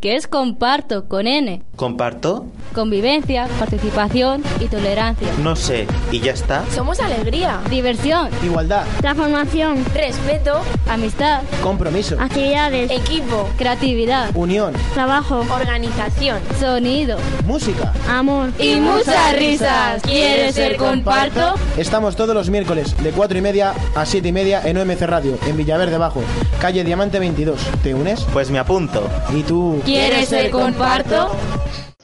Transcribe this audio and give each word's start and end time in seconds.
que 0.00 0.16
es 0.16 0.26
comparto 0.26 1.08
con 1.08 1.26
N. 1.26 1.62
¿Comparto? 1.76 2.46
Convivencia, 2.74 3.48
participación 3.58 4.42
y 4.60 4.66
tolerancia. 4.66 5.28
No 5.42 5.56
sé, 5.56 5.86
¿y 6.12 6.20
ya 6.20 6.32
está? 6.32 6.64
Somos 6.74 7.00
alegría, 7.00 7.60
Diversión, 7.70 8.30
Igualdad, 8.44 8.84
Transformación, 9.00 9.84
respeto, 9.94 10.60
amistad, 10.88 11.42
compromiso, 11.62 12.16
actividades, 12.20 12.90
equipo, 12.90 13.48
creatividad, 13.56 14.30
unión, 14.34 14.74
trabajo, 14.94 15.44
organización. 15.50 16.40
sonido 16.60 17.18
música. 17.46 17.92
amor. 18.08 18.50
y 18.58 18.76
muchas 18.76 19.36
risas. 19.36 20.02
¿Quieres 20.02 20.54
ser 20.54 20.76
comparto? 20.76 21.54
Estamos 21.76 22.16
todos 22.16 22.34
los 22.34 22.50
miércoles 22.50 22.96
de 23.02 23.10
4 23.10 23.38
y 23.38 23.40
media 23.40 23.74
a 23.94 24.06
7 24.06 24.28
y 24.28 24.32
media 24.32 24.62
en 24.64 24.76
OMC 24.78 25.02
Radio, 25.02 25.38
en 25.46 25.56
Villaverde 25.56 25.98
Bajo, 25.98 26.22
calle 26.60 26.84
Diamante 26.84 27.18
22. 27.18 27.58
¿Te 27.82 27.94
unes? 27.94 28.24
Pues 28.32 28.50
me 28.50 28.58
apunto. 28.58 29.08
¿Y 29.34 29.42
tú? 29.42 29.80
¿Quieres 29.88 30.28
ser 30.28 30.50
comparto? 30.50 31.30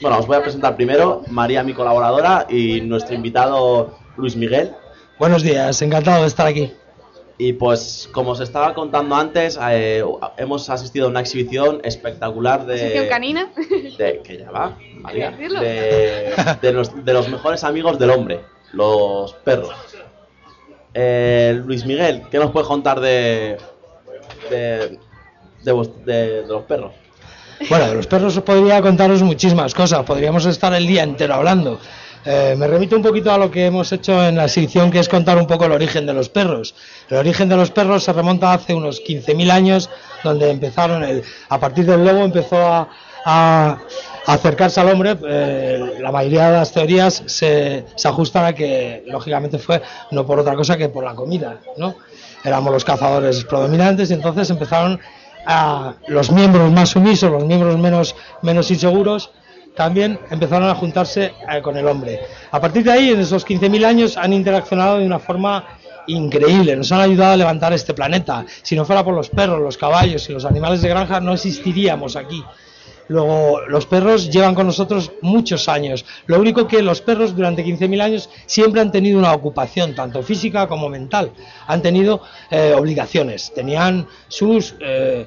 Bueno, 0.00 0.18
os 0.18 0.26
voy 0.26 0.38
a 0.38 0.42
presentar 0.42 0.74
primero 0.74 1.22
María, 1.28 1.62
mi 1.62 1.74
colaboradora, 1.74 2.46
y 2.48 2.80
nuestro 2.80 3.14
invitado 3.14 3.98
Luis 4.16 4.36
Miguel. 4.36 4.72
Buenos 5.18 5.42
días, 5.42 5.82
encantado 5.82 6.22
de 6.22 6.28
estar 6.28 6.46
aquí. 6.46 6.72
Y 7.36 7.52
pues, 7.52 8.08
como 8.10 8.30
os 8.30 8.40
estaba 8.40 8.72
contando 8.72 9.14
antes, 9.14 9.58
eh, 9.70 10.02
hemos 10.38 10.70
asistido 10.70 11.04
a 11.04 11.08
una 11.10 11.20
exhibición 11.20 11.82
espectacular 11.84 12.64
de. 12.64 12.78
¿Sección 12.78 13.06
canina? 13.08 13.52
de- 13.98 14.22
que 14.24 14.38
ya 14.38 14.50
va, 14.50 14.78
María. 15.00 15.32
De, 15.32 16.32
de 16.62 16.72
los, 16.72 17.04
de 17.04 17.12
los 17.12 17.28
mejores 17.28 17.64
amigos 17.64 17.98
del 17.98 18.08
hombre, 18.10 18.40
los 18.72 19.34
perros. 19.34 19.74
Eh, 20.94 21.60
Luis 21.66 21.84
Miguel, 21.84 22.22
¿qué 22.30 22.38
nos 22.38 22.50
puedes 22.50 22.66
contar 22.66 22.98
de. 23.00 23.58
de. 24.48 24.98
de, 25.62 25.72
vos- 25.72 26.02
de- 26.06 26.42
de 26.42 26.46
los 26.48 26.62
perros? 26.62 26.92
Bueno, 27.68 27.86
de 27.88 27.94
los 27.94 28.06
perros 28.06 28.36
os 28.36 28.42
podría 28.42 28.82
contaros 28.82 29.22
muchísimas 29.22 29.74
cosas, 29.74 30.02
podríamos 30.04 30.44
estar 30.46 30.72
el 30.74 30.86
día 30.86 31.02
entero 31.02 31.34
hablando. 31.34 31.80
Eh, 32.26 32.54
me 32.56 32.66
remito 32.66 32.96
un 32.96 33.02
poquito 33.02 33.30
a 33.32 33.38
lo 33.38 33.50
que 33.50 33.66
hemos 33.66 33.92
hecho 33.92 34.24
en 34.26 34.36
la 34.36 34.44
exhibición, 34.44 34.90
que 34.90 34.98
es 34.98 35.08
contar 35.08 35.36
un 35.38 35.46
poco 35.46 35.66
el 35.66 35.72
origen 35.72 36.06
de 36.06 36.14
los 36.14 36.28
perros. 36.30 36.74
El 37.10 37.18
origen 37.18 37.48
de 37.48 37.56
los 37.56 37.70
perros 37.70 38.02
se 38.04 38.12
remonta 38.12 38.52
hace 38.52 38.74
unos 38.74 39.00
15.000 39.00 39.50
años, 39.50 39.90
donde 40.22 40.50
empezaron, 40.50 41.04
el- 41.04 41.22
a 41.50 41.60
partir 41.60 41.84
del 41.84 42.04
lobo 42.04 42.24
empezó 42.24 42.56
a 43.26 43.78
acercarse 44.26 44.80
al 44.80 44.88
hombre. 44.90 45.16
Eh, 45.26 45.96
la 46.00 46.10
mayoría 46.12 46.50
de 46.50 46.56
las 46.58 46.72
teorías 46.72 47.22
se, 47.26 47.84
se 47.94 48.08
ajustan 48.08 48.46
a 48.46 48.52
que, 48.54 49.04
lógicamente, 49.06 49.58
fue 49.58 49.82
no 50.10 50.24
por 50.26 50.38
otra 50.38 50.54
cosa 50.54 50.76
que 50.78 50.88
por 50.88 51.04
la 51.04 51.14
comida, 51.14 51.58
¿no? 51.76 51.94
Éramos 52.42 52.72
los 52.72 52.84
cazadores 52.84 53.44
predominantes 53.44 54.10
y 54.10 54.14
entonces 54.14 54.48
empezaron 54.50 54.98
a 55.46 55.94
los 56.08 56.30
miembros 56.30 56.70
más 56.72 56.90
sumisos, 56.90 57.30
los 57.30 57.44
miembros 57.44 57.78
menos, 57.78 58.14
menos 58.42 58.70
inseguros, 58.70 59.30
también 59.74 60.18
empezaron 60.30 60.68
a 60.68 60.74
juntarse 60.74 61.34
eh, 61.50 61.60
con 61.62 61.76
el 61.76 61.86
hombre. 61.86 62.20
A 62.50 62.60
partir 62.60 62.84
de 62.84 62.92
ahí, 62.92 63.10
en 63.10 63.20
esos 63.20 63.46
15.000 63.46 63.84
años, 63.84 64.16
han 64.16 64.32
interaccionado 64.32 64.98
de 64.98 65.06
una 65.06 65.18
forma 65.18 65.64
increíble, 66.06 66.76
nos 66.76 66.92
han 66.92 67.00
ayudado 67.00 67.32
a 67.32 67.36
levantar 67.36 67.72
este 67.72 67.94
planeta. 67.94 68.44
Si 68.62 68.76
no 68.76 68.84
fuera 68.84 69.04
por 69.04 69.14
los 69.14 69.30
perros, 69.30 69.60
los 69.60 69.76
caballos 69.76 70.28
y 70.28 70.32
los 70.32 70.44
animales 70.44 70.82
de 70.82 70.88
granja, 70.88 71.20
no 71.20 71.32
existiríamos 71.32 72.16
aquí. 72.16 72.42
Luego, 73.08 73.60
los 73.68 73.86
perros 73.86 74.30
llevan 74.30 74.54
con 74.54 74.66
nosotros 74.66 75.12
muchos 75.20 75.68
años. 75.68 76.04
Lo 76.26 76.40
único 76.40 76.66
que 76.66 76.82
los 76.82 77.00
perros 77.00 77.36
durante 77.36 77.64
15.000 77.64 78.00
años 78.00 78.30
siempre 78.46 78.80
han 78.80 78.90
tenido 78.90 79.18
una 79.18 79.32
ocupación, 79.32 79.94
tanto 79.94 80.22
física 80.22 80.66
como 80.66 80.88
mental. 80.88 81.32
Han 81.66 81.82
tenido 81.82 82.22
eh, 82.50 82.74
obligaciones, 82.76 83.52
tenían 83.54 84.06
sus... 84.28 84.74
eh, 84.80 85.26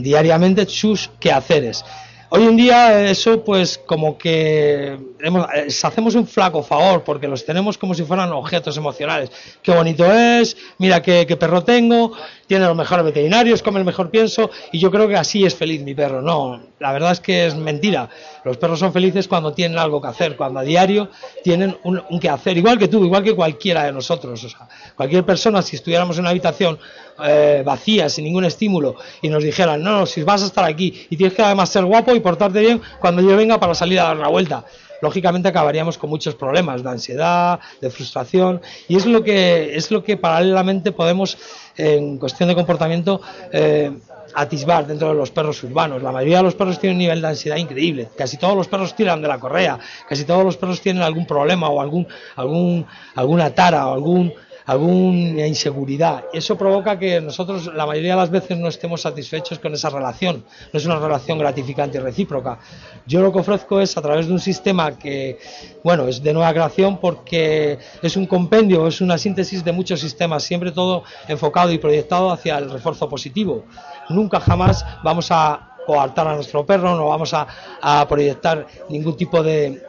diariamente 0.00 0.66
sus 0.66 1.10
quehaceres. 1.20 1.84
Hoy 2.30 2.42
en 2.44 2.56
día 2.56 3.08
eso 3.10 3.44
pues 3.44 3.78
como 3.78 4.18
que 4.18 4.98
hemos- 5.20 5.46
eh, 5.54 5.68
hacemos 5.84 6.14
un 6.16 6.26
flaco 6.26 6.62
favor 6.62 7.04
porque 7.04 7.28
los 7.28 7.44
tenemos 7.44 7.78
como 7.78 7.94
si 7.94 8.02
fueran 8.02 8.32
objetos 8.32 8.76
emocionales. 8.76 9.30
Qué 9.62 9.70
bonito 9.72 10.04
es, 10.12 10.56
mira 10.78 11.00
qué, 11.00 11.26
qué 11.28 11.36
perro 11.36 11.62
tengo, 11.62 12.12
tiene 12.46 12.66
los 12.66 12.76
mejores 12.76 13.04
veterinarios, 13.04 13.62
come 13.62 13.78
el 13.78 13.84
mejor 13.84 14.10
pienso 14.10 14.50
y 14.72 14.80
yo 14.80 14.90
creo 14.90 15.06
que 15.06 15.16
así 15.16 15.44
es 15.44 15.54
feliz 15.54 15.82
mi 15.82 15.94
perro. 15.94 16.22
No, 16.22 16.60
la 16.80 16.92
verdad 16.92 17.12
es 17.12 17.20
que 17.20 17.46
es 17.46 17.54
mentira. 17.54 18.08
Los 18.44 18.56
perros 18.56 18.78
son 18.80 18.92
felices 18.92 19.28
cuando 19.28 19.52
tienen 19.52 19.78
algo 19.78 20.00
que 20.02 20.08
hacer, 20.08 20.36
cuando 20.36 20.60
a 20.60 20.62
diario 20.64 21.10
tienen 21.44 21.76
un, 21.84 22.02
un 22.10 22.18
que 22.20 22.28
hacer, 22.28 22.56
igual 22.58 22.78
que 22.78 22.88
tú, 22.88 23.04
igual 23.04 23.22
que 23.22 23.34
cualquiera 23.34 23.84
de 23.84 23.92
nosotros. 23.92 24.42
O 24.42 24.48
sea, 24.48 24.68
cualquier 24.96 25.24
persona, 25.24 25.62
si 25.62 25.76
estuviéramos 25.76 26.16
en 26.16 26.22
una 26.22 26.30
habitación 26.30 26.78
eh, 27.24 27.62
vacía, 27.64 28.08
sin 28.08 28.24
ningún 28.24 28.44
estímulo, 28.44 28.96
y 29.22 29.28
nos 29.28 29.42
dijeran, 29.44 29.80
no, 29.82 30.00
no, 30.00 30.06
si 30.06 30.22
vas 30.24 30.42
a 30.42 30.46
estar 30.46 30.64
aquí 30.64 31.06
y 31.08 31.16
tienes 31.16 31.34
que 31.36 31.42
además 31.42 31.68
ser 31.70 31.84
guapo 31.84 32.12
y 32.14 32.20
portarte 32.24 32.58
bien 32.58 32.82
cuando 32.98 33.22
yo 33.22 33.36
venga 33.36 33.60
para 33.60 33.74
salir 33.74 34.00
a 34.00 34.04
dar 34.04 34.16
una 34.16 34.28
vuelta. 34.28 34.64
Lógicamente 35.00 35.48
acabaríamos 35.48 35.98
con 35.98 36.10
muchos 36.10 36.34
problemas 36.34 36.82
de 36.82 36.90
ansiedad, 36.90 37.60
de 37.80 37.90
frustración, 37.90 38.62
y 38.88 38.96
es 38.96 39.06
lo 39.06 39.22
que, 39.22 39.76
es 39.76 39.90
lo 39.90 40.02
que 40.02 40.16
paralelamente 40.16 40.92
podemos, 40.92 41.36
en 41.76 42.18
cuestión 42.18 42.48
de 42.48 42.54
comportamiento, 42.54 43.20
eh, 43.52 43.92
atisbar 44.34 44.86
dentro 44.86 45.08
de 45.08 45.14
los 45.14 45.30
perros 45.30 45.62
urbanos. 45.62 46.02
La 46.02 46.10
mayoría 46.10 46.38
de 46.38 46.44
los 46.44 46.54
perros 46.54 46.78
tienen 46.78 46.96
un 46.96 47.00
nivel 47.00 47.20
de 47.20 47.28
ansiedad 47.28 47.58
increíble. 47.58 48.08
Casi 48.16 48.38
todos 48.38 48.56
los 48.56 48.66
perros 48.66 48.96
tiran 48.96 49.20
de 49.20 49.28
la 49.28 49.38
correa. 49.38 49.78
Casi 50.08 50.24
todos 50.24 50.44
los 50.44 50.56
perros 50.56 50.80
tienen 50.80 51.02
algún 51.02 51.26
problema 51.26 51.68
o 51.68 51.80
algún, 51.80 52.06
algún, 52.36 52.86
alguna 53.14 53.50
tara 53.54 53.86
o 53.88 53.94
algún, 53.94 54.32
alguna 54.66 55.46
inseguridad. 55.46 56.24
Eso 56.32 56.56
provoca 56.56 56.98
que 56.98 57.20
nosotros 57.20 57.72
la 57.74 57.86
mayoría 57.86 58.12
de 58.12 58.20
las 58.20 58.30
veces 58.30 58.58
no 58.58 58.68
estemos 58.68 59.02
satisfechos 59.02 59.58
con 59.58 59.74
esa 59.74 59.90
relación. 59.90 60.44
No 60.72 60.78
es 60.78 60.86
una 60.86 60.98
relación 60.98 61.38
gratificante 61.38 61.98
y 61.98 62.00
recíproca. 62.00 62.58
Yo 63.06 63.20
lo 63.20 63.32
que 63.32 63.40
ofrezco 63.40 63.80
es 63.80 63.96
a 63.96 64.02
través 64.02 64.26
de 64.26 64.32
un 64.32 64.40
sistema 64.40 64.98
que, 64.98 65.38
bueno, 65.82 66.08
es 66.08 66.22
de 66.22 66.32
nueva 66.32 66.52
creación 66.52 66.98
porque 66.98 67.78
es 68.02 68.16
un 68.16 68.26
compendio, 68.26 68.86
es 68.86 69.00
una 69.00 69.18
síntesis 69.18 69.62
de 69.64 69.72
muchos 69.72 70.00
sistemas, 70.00 70.42
siempre 70.42 70.72
todo 70.72 71.04
enfocado 71.28 71.70
y 71.72 71.78
proyectado 71.78 72.30
hacia 72.30 72.58
el 72.58 72.70
refuerzo 72.70 73.08
positivo. 73.08 73.64
Nunca 74.08 74.40
jamás 74.40 74.84
vamos 75.02 75.28
a 75.30 75.76
coartar 75.86 76.26
a 76.28 76.34
nuestro 76.34 76.64
perro, 76.64 76.96
no 76.96 77.08
vamos 77.08 77.34
a, 77.34 78.06
proyectar 78.08 78.66
ningún 78.88 79.16
tipo 79.16 79.42
de... 79.42 79.82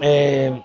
eh, 0.00 0.62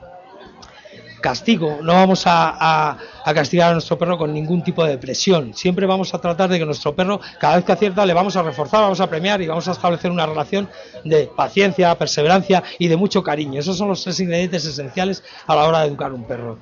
castigo, 1.22 1.80
no 1.82 1.94
vamos 1.94 2.28
a, 2.28 2.50
a- 2.59 2.98
a 3.24 3.34
castigar 3.34 3.70
a 3.70 3.74
nuestro 3.74 3.98
perro 3.98 4.18
con 4.18 4.34
ningún 4.34 4.64
tipo 4.64 4.84
de 4.84 4.98
presión. 4.98 5.54
Siempre 5.54 5.86
vamos 5.86 6.14
a 6.14 6.20
tratar 6.20 6.50
de 6.50 6.59
que 6.59 6.66
nuestro 6.66 6.94
perro, 6.96 7.22
cada 7.40 7.56
vez 7.56 7.66
que 7.66 7.72
acierta, 7.72 8.06
le 8.06 8.14
vamos 8.14 8.36
a 8.36 8.42
reforzar, 8.44 8.82
vamos 8.82 9.00
a 9.00 9.08
premiar 9.08 9.42
y 9.42 9.48
vamos 9.48 9.68
a 9.68 9.72
establecer 9.72 10.12
una 10.12 10.26
relación 10.26 10.68
de 11.06 11.30
paciencia, 11.36 11.96
perseverancia 11.98 12.64
y 12.80 12.88
de 12.88 12.98
mucho 12.98 13.24
cariño. 13.24 13.60
Esos 13.60 13.78
son 13.78 13.88
los 13.90 14.04
tres 14.04 14.20
ingredientes 14.20 14.66
esenciales 14.66 15.24
a 15.48 15.56
la 15.56 15.66
hora 15.66 15.80
de 15.81 15.88
educar 15.88 16.12
un 16.12 16.24
perro. 16.26 16.58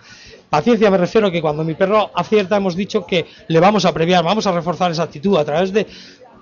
Paciencia 0.49 0.89
me 0.91 0.97
refiero 0.97 1.31
que 1.31 1.41
cuando 1.41 1.63
mi 1.63 1.75
perro 1.75 2.11
acierta 2.13 2.57
hemos 2.57 2.75
dicho 2.75 3.05
que 3.05 3.25
le 3.47 3.59
vamos 3.59 3.85
a 3.85 3.93
premiar, 3.93 4.23
vamos 4.23 4.45
a 4.47 4.51
reforzar 4.51 4.91
esa 4.91 5.03
actitud 5.03 5.37
a 5.37 5.45
través 5.45 5.71
de 5.71 5.87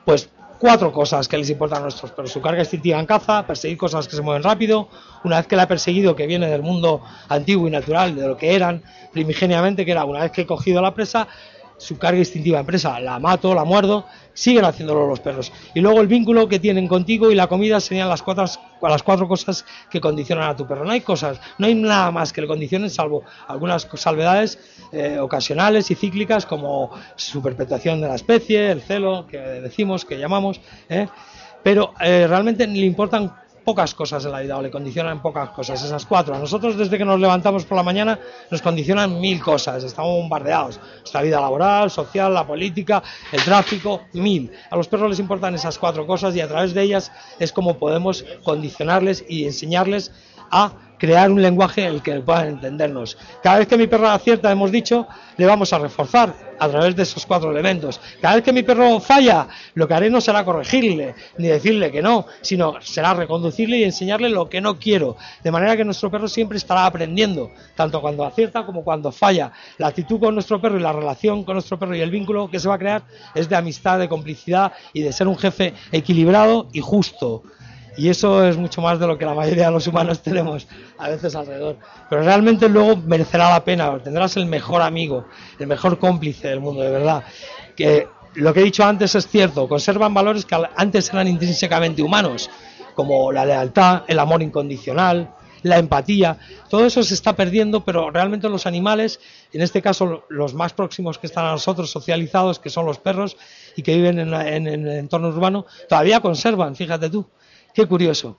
pues 0.05 0.29
cuatro 0.57 0.91
cosas 0.91 1.27
que 1.27 1.37
les 1.37 1.49
importan 1.49 1.79
a 1.79 1.83
nuestros 1.83 2.11
perros. 2.11 2.31
Su 2.31 2.41
carga 2.41 2.61
instintiva 2.61 2.99
en 2.99 3.05
caza, 3.05 3.45
perseguir 3.45 3.77
cosas 3.77 4.07
que 4.07 4.15
se 4.15 4.21
mueven 4.21 4.43
rápido, 4.43 4.89
una 5.23 5.37
vez 5.37 5.47
que 5.47 5.55
la 5.55 5.63
ha 5.63 5.67
perseguido, 5.67 6.15
que 6.15 6.27
viene 6.27 6.47
del 6.47 6.61
mundo 6.61 7.01
antiguo 7.29 7.67
y 7.67 7.71
natural, 7.71 8.15
de 8.15 8.27
lo 8.27 8.37
que 8.37 8.55
eran 8.55 8.83
primigeniamente, 9.11 9.85
que 9.85 9.91
era 9.91 10.05
una 10.05 10.21
vez 10.21 10.31
que 10.31 10.41
he 10.41 10.45
cogido 10.45 10.81
la 10.81 10.93
presa, 10.93 11.27
su 11.77 11.97
carga 11.97 12.19
instintiva 12.19 12.59
en 12.59 12.65
presa, 12.65 12.99
la 12.99 13.19
mato, 13.19 13.53
la 13.53 13.63
muerdo, 13.63 14.05
siguen 14.33 14.65
haciéndolo 14.65 15.07
los 15.07 15.19
perros. 15.19 15.51
Y 15.73 15.79
luego 15.79 16.01
el 16.01 16.07
vínculo 16.07 16.47
que 16.47 16.59
tienen 16.59 16.87
contigo 16.87 17.31
y 17.31 17.35
la 17.35 17.47
comida 17.47 17.79
serían 17.79 18.09
las 18.09 18.21
cuatro, 18.23 18.45
las 18.81 19.03
cuatro 19.03 19.27
cosas 19.27 19.65
que 19.89 20.01
condicionan 20.01 20.49
a 20.49 20.55
tu 20.55 20.67
perro. 20.67 20.85
No 20.85 20.91
hay 20.91 21.01
cosas, 21.01 21.39
no 21.57 21.67
hay 21.67 21.75
nada 21.75 22.11
más 22.11 22.33
que 22.33 22.41
le 22.41 22.47
condicionen, 22.47 22.89
salvo 22.89 23.23
algunas 23.47 23.87
salvedades 23.95 24.59
eh, 24.91 25.19
ocasionales 25.19 25.89
y 25.91 25.95
cíclicas 25.95 26.45
como 26.45 26.91
su 27.15 27.41
perpetuación 27.41 28.01
de 28.01 28.07
la 28.07 28.15
especie, 28.15 28.71
el 28.71 28.81
celo, 28.81 29.27
que 29.27 29.37
decimos, 29.37 30.05
que 30.05 30.17
llamamos, 30.17 30.61
¿eh? 30.89 31.07
pero 31.63 31.93
eh, 31.99 32.25
realmente 32.27 32.65
le 32.67 32.85
importan 32.85 33.33
pocas 33.67 33.93
cosas 33.93 34.23
en 34.23 34.31
la 34.31 34.39
vida 34.39 34.57
o 34.57 34.61
le 34.61 34.71
condicionan 34.71 35.21
pocas 35.21 35.49
cosas, 35.49 35.83
esas 35.83 36.05
cuatro. 36.05 36.33
A 36.33 36.39
nosotros 36.39 36.77
desde 36.77 36.97
que 36.97 37.03
nos 37.03 37.19
levantamos 37.19 37.65
por 37.65 37.75
la 37.75 37.83
mañana 37.83 38.17
nos 38.49 38.61
condicionan 38.61 39.19
mil 39.19 39.43
cosas, 39.43 39.83
estamos 39.83 40.13
bombardeados. 40.13 40.79
Nuestra 40.99 41.21
vida 41.21 41.41
laboral, 41.41 41.91
social, 41.91 42.33
la 42.33 42.47
política, 42.47 43.03
el 43.29 43.43
tráfico, 43.43 44.03
mil. 44.13 44.49
A 44.71 44.77
los 44.77 44.87
perros 44.87 45.09
les 45.09 45.19
importan 45.19 45.53
esas 45.53 45.77
cuatro 45.77 46.07
cosas 46.07 46.33
y 46.33 46.39
a 46.39 46.47
través 46.47 46.73
de 46.73 46.81
ellas 46.81 47.11
es 47.39 47.51
como 47.51 47.77
podemos 47.77 48.23
condicionarles 48.45 49.25
y 49.27 49.43
enseñarles 49.43 50.13
a 50.49 50.71
crear 50.97 51.31
un 51.31 51.41
lenguaje 51.41 51.85
en 51.85 51.95
el 51.95 52.01
que 52.01 52.19
puedan 52.21 52.47
entendernos. 52.47 53.17
Cada 53.43 53.59
vez 53.59 53.67
que 53.67 53.77
mi 53.77 53.87
perro 53.87 54.09
acierta, 54.09 54.51
hemos 54.51 54.71
dicho, 54.71 55.07
le 55.37 55.45
vamos 55.45 55.71
a 55.73 55.79
reforzar 55.79 56.47
a 56.59 56.67
través 56.69 56.95
de 56.95 57.03
esos 57.03 57.25
cuatro 57.25 57.51
elementos. 57.51 57.99
Cada 58.21 58.35
vez 58.35 58.43
que 58.43 58.53
mi 58.53 58.63
perro 58.63 58.99
falla, 58.99 59.47
lo 59.75 59.87
que 59.87 59.93
haré 59.93 60.09
no 60.09 60.21
será 60.21 60.43
corregirle, 60.43 61.15
ni 61.37 61.47
decirle 61.47 61.91
que 61.91 62.01
no, 62.01 62.25
sino 62.41 62.81
será 62.81 63.13
reconducirle 63.13 63.77
y 63.77 63.83
enseñarle 63.83 64.29
lo 64.29 64.49
que 64.49 64.61
no 64.61 64.79
quiero. 64.79 65.17
De 65.43 65.51
manera 65.51 65.77
que 65.77 65.85
nuestro 65.85 66.09
perro 66.09 66.27
siempre 66.27 66.57
estará 66.57 66.85
aprendiendo, 66.85 67.51
tanto 67.75 68.01
cuando 68.01 68.25
acierta 68.25 68.65
como 68.65 68.83
cuando 68.83 69.11
falla. 69.11 69.51
La 69.77 69.87
actitud 69.87 70.19
con 70.19 70.33
nuestro 70.33 70.59
perro 70.59 70.77
y 70.77 70.81
la 70.81 70.93
relación 70.93 71.43
con 71.43 71.55
nuestro 71.55 71.77
perro 71.77 71.95
y 71.95 72.01
el 72.01 72.11
vínculo 72.11 72.49
que 72.49 72.59
se 72.59 72.67
va 72.67 72.75
a 72.75 72.79
crear 72.79 73.03
es 73.35 73.47
de 73.49 73.55
amistad, 73.55 73.99
de 73.99 74.09
complicidad 74.09 74.71
y 74.93 75.01
de 75.01 75.13
ser 75.13 75.27
un 75.27 75.37
jefe 75.37 75.73
equilibrado 75.91 76.67
y 76.73 76.81
justo. 76.81 77.43
Y 77.97 78.09
eso 78.09 78.45
es 78.45 78.57
mucho 78.57 78.81
más 78.81 78.99
de 78.99 79.07
lo 79.07 79.17
que 79.17 79.25
la 79.25 79.33
mayoría 79.33 79.65
de 79.65 79.71
los 79.71 79.87
humanos 79.87 80.21
tenemos 80.23 80.67
a 80.97 81.09
veces 81.09 81.35
alrededor. 81.35 81.77
Pero 82.09 82.21
realmente 82.21 82.69
luego 82.69 82.95
merecerá 82.95 83.49
la 83.49 83.63
pena, 83.63 83.97
tendrás 84.03 84.37
el 84.37 84.45
mejor 84.45 84.81
amigo, 84.81 85.25
el 85.59 85.67
mejor 85.67 85.97
cómplice 85.97 86.47
del 86.47 86.59
mundo, 86.59 86.81
de 86.81 86.91
verdad. 86.91 87.23
Que 87.75 88.07
lo 88.35 88.53
que 88.53 88.61
he 88.61 88.63
dicho 88.63 88.83
antes 88.83 89.15
es 89.15 89.27
cierto, 89.27 89.67
conservan 89.67 90.13
valores 90.13 90.45
que 90.45 90.55
antes 90.75 91.11
eran 91.11 91.27
intrínsecamente 91.27 92.03
humanos, 92.03 92.49
como 92.93 93.31
la 93.31 93.45
lealtad, 93.45 94.03
el 94.07 94.19
amor 94.19 94.43
incondicional, 94.43 95.33
la 95.63 95.79
empatía, 95.79 96.37
todo 96.69 96.85
eso 96.85 97.03
se 97.03 97.15
está 97.15 97.35
perdiendo, 97.35 97.83
pero 97.83 98.11
realmente 98.11 98.47
los 98.47 98.67
animales, 98.67 99.19
en 99.51 99.61
este 99.61 99.81
caso 99.81 100.23
los 100.29 100.53
más 100.53 100.73
próximos 100.73 101.17
que 101.17 101.27
están 101.27 101.45
a 101.45 101.51
nosotros 101.51 101.89
socializados, 101.89 102.59
que 102.59 102.69
son 102.69 102.85
los 102.85 102.99
perros 102.99 103.37
y 103.75 103.81
que 103.81 103.95
viven 103.95 104.19
en, 104.19 104.33
en 104.33 104.67
el 104.67 104.97
entorno 104.97 105.29
urbano, 105.29 105.65
todavía 105.89 106.19
conservan, 106.19 106.75
fíjate 106.75 107.09
tú. 107.09 107.25
Qué 107.77 107.85
curioso. 107.85 108.35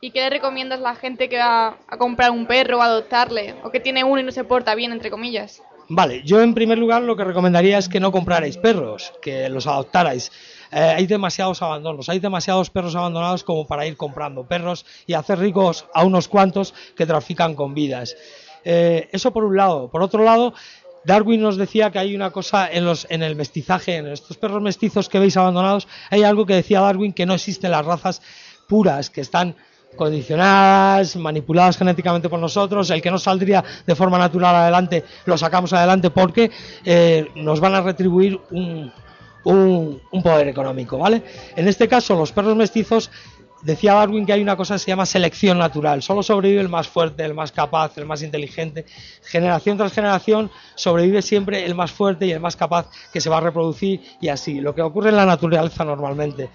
¿Y 0.00 0.10
qué 0.10 0.20
le 0.20 0.30
recomiendas 0.30 0.78
a 0.80 0.82
la 0.82 0.94
gente 0.94 1.28
que 1.28 1.36
va 1.36 1.76
a 1.86 1.98
comprar 1.98 2.30
un 2.30 2.46
perro 2.46 2.78
o 2.78 2.80
a 2.80 2.86
adoptarle? 2.86 3.54
O 3.64 3.70
que 3.70 3.80
tiene 3.80 4.02
uno 4.02 4.18
y 4.18 4.24
no 4.24 4.32
se 4.32 4.44
porta 4.44 4.74
bien, 4.74 4.92
entre 4.92 5.10
comillas. 5.10 5.62
Vale, 5.90 6.22
yo 6.24 6.40
en 6.40 6.54
primer 6.54 6.78
lugar 6.78 7.02
lo 7.02 7.16
que 7.16 7.24
recomendaría 7.24 7.76
es 7.76 7.86
que 7.86 8.00
no 8.00 8.12
comprarais 8.12 8.56
perros, 8.56 9.12
que 9.20 9.50
los 9.50 9.66
adoptarais. 9.66 10.32
Eh, 10.72 10.78
hay 10.78 11.06
demasiados 11.06 11.60
abandonos, 11.60 12.08
hay 12.08 12.18
demasiados 12.18 12.70
perros 12.70 12.96
abandonados 12.96 13.44
como 13.44 13.66
para 13.66 13.86
ir 13.86 13.98
comprando 13.98 14.48
perros 14.48 14.86
y 15.06 15.12
hacer 15.12 15.38
ricos 15.38 15.84
a 15.92 16.02
unos 16.02 16.26
cuantos 16.26 16.72
que 16.96 17.04
trafican 17.04 17.54
con 17.54 17.74
vidas. 17.74 18.16
Eh, 18.64 19.10
eso 19.12 19.34
por 19.34 19.44
un 19.44 19.58
lado. 19.58 19.90
Por 19.90 20.02
otro 20.02 20.24
lado, 20.24 20.54
Darwin 21.04 21.40
nos 21.40 21.56
decía 21.56 21.90
que 21.90 21.98
hay 21.98 22.14
una 22.14 22.30
cosa 22.30 22.70
en, 22.70 22.84
los, 22.84 23.06
en 23.10 23.22
el 23.22 23.36
mestizaje, 23.36 23.96
en 23.96 24.06
estos 24.06 24.36
perros 24.36 24.62
mestizos 24.62 25.08
que 25.08 25.18
veis 25.18 25.36
abandonados, 25.36 25.86
hay 26.10 26.22
algo 26.22 26.46
que 26.46 26.54
decía 26.54 26.80
Darwin 26.80 27.12
que 27.12 27.26
no 27.26 27.34
existen 27.34 27.70
las 27.70 27.84
razas 27.84 28.22
puras, 28.66 29.10
que 29.10 29.20
están 29.20 29.54
condicionadas, 29.96 31.16
manipuladas 31.16 31.76
genéticamente 31.76 32.28
por 32.28 32.38
nosotros, 32.38 32.90
el 32.90 33.00
que 33.00 33.10
no 33.10 33.18
saldría 33.18 33.64
de 33.86 33.94
forma 33.94 34.18
natural 34.18 34.54
adelante 34.54 35.04
lo 35.26 35.38
sacamos 35.38 35.72
adelante 35.72 36.10
porque 36.10 36.50
eh, 36.84 37.28
nos 37.36 37.60
van 37.60 37.74
a 37.74 37.80
retribuir 37.80 38.40
un, 38.50 38.92
un, 39.44 40.00
un, 40.10 40.22
poder 40.22 40.48
económico, 40.48 40.98
¿vale? 40.98 41.22
En 41.54 41.68
este 41.68 41.86
caso, 41.86 42.16
los 42.16 42.32
perros 42.32 42.56
mestizos 42.56 43.10
Decía 43.64 43.94
Darwin 43.94 44.26
que 44.26 44.34
hay 44.34 44.42
una 44.42 44.56
cosa 44.56 44.74
que 44.74 44.80
se 44.80 44.88
llama 44.88 45.06
selección 45.06 45.58
natural. 45.58 46.02
Solo 46.02 46.22
sobrevive 46.22 46.60
el 46.60 46.68
más 46.68 46.86
fuerte, 46.86 47.24
el 47.24 47.32
más 47.32 47.50
capaz, 47.50 47.96
el 47.96 48.04
más 48.04 48.22
inteligente. 48.22 48.84
Generación 49.22 49.78
tras 49.78 49.92
generación 49.92 50.50
sobrevive 50.74 51.22
siempre 51.22 51.64
el 51.64 51.74
más 51.74 51.90
fuerte 51.90 52.26
y 52.26 52.32
el 52.32 52.40
más 52.40 52.56
capaz 52.56 52.90
que 53.10 53.22
se 53.22 53.30
va 53.30 53.38
a 53.38 53.40
reproducir 53.40 54.02
y 54.20 54.28
así. 54.28 54.60
Lo 54.60 54.74
que 54.74 54.82
ocurre 54.82 55.08
en 55.08 55.16
la 55.16 55.24
naturaleza 55.24 55.82
normalmente. 55.82 56.50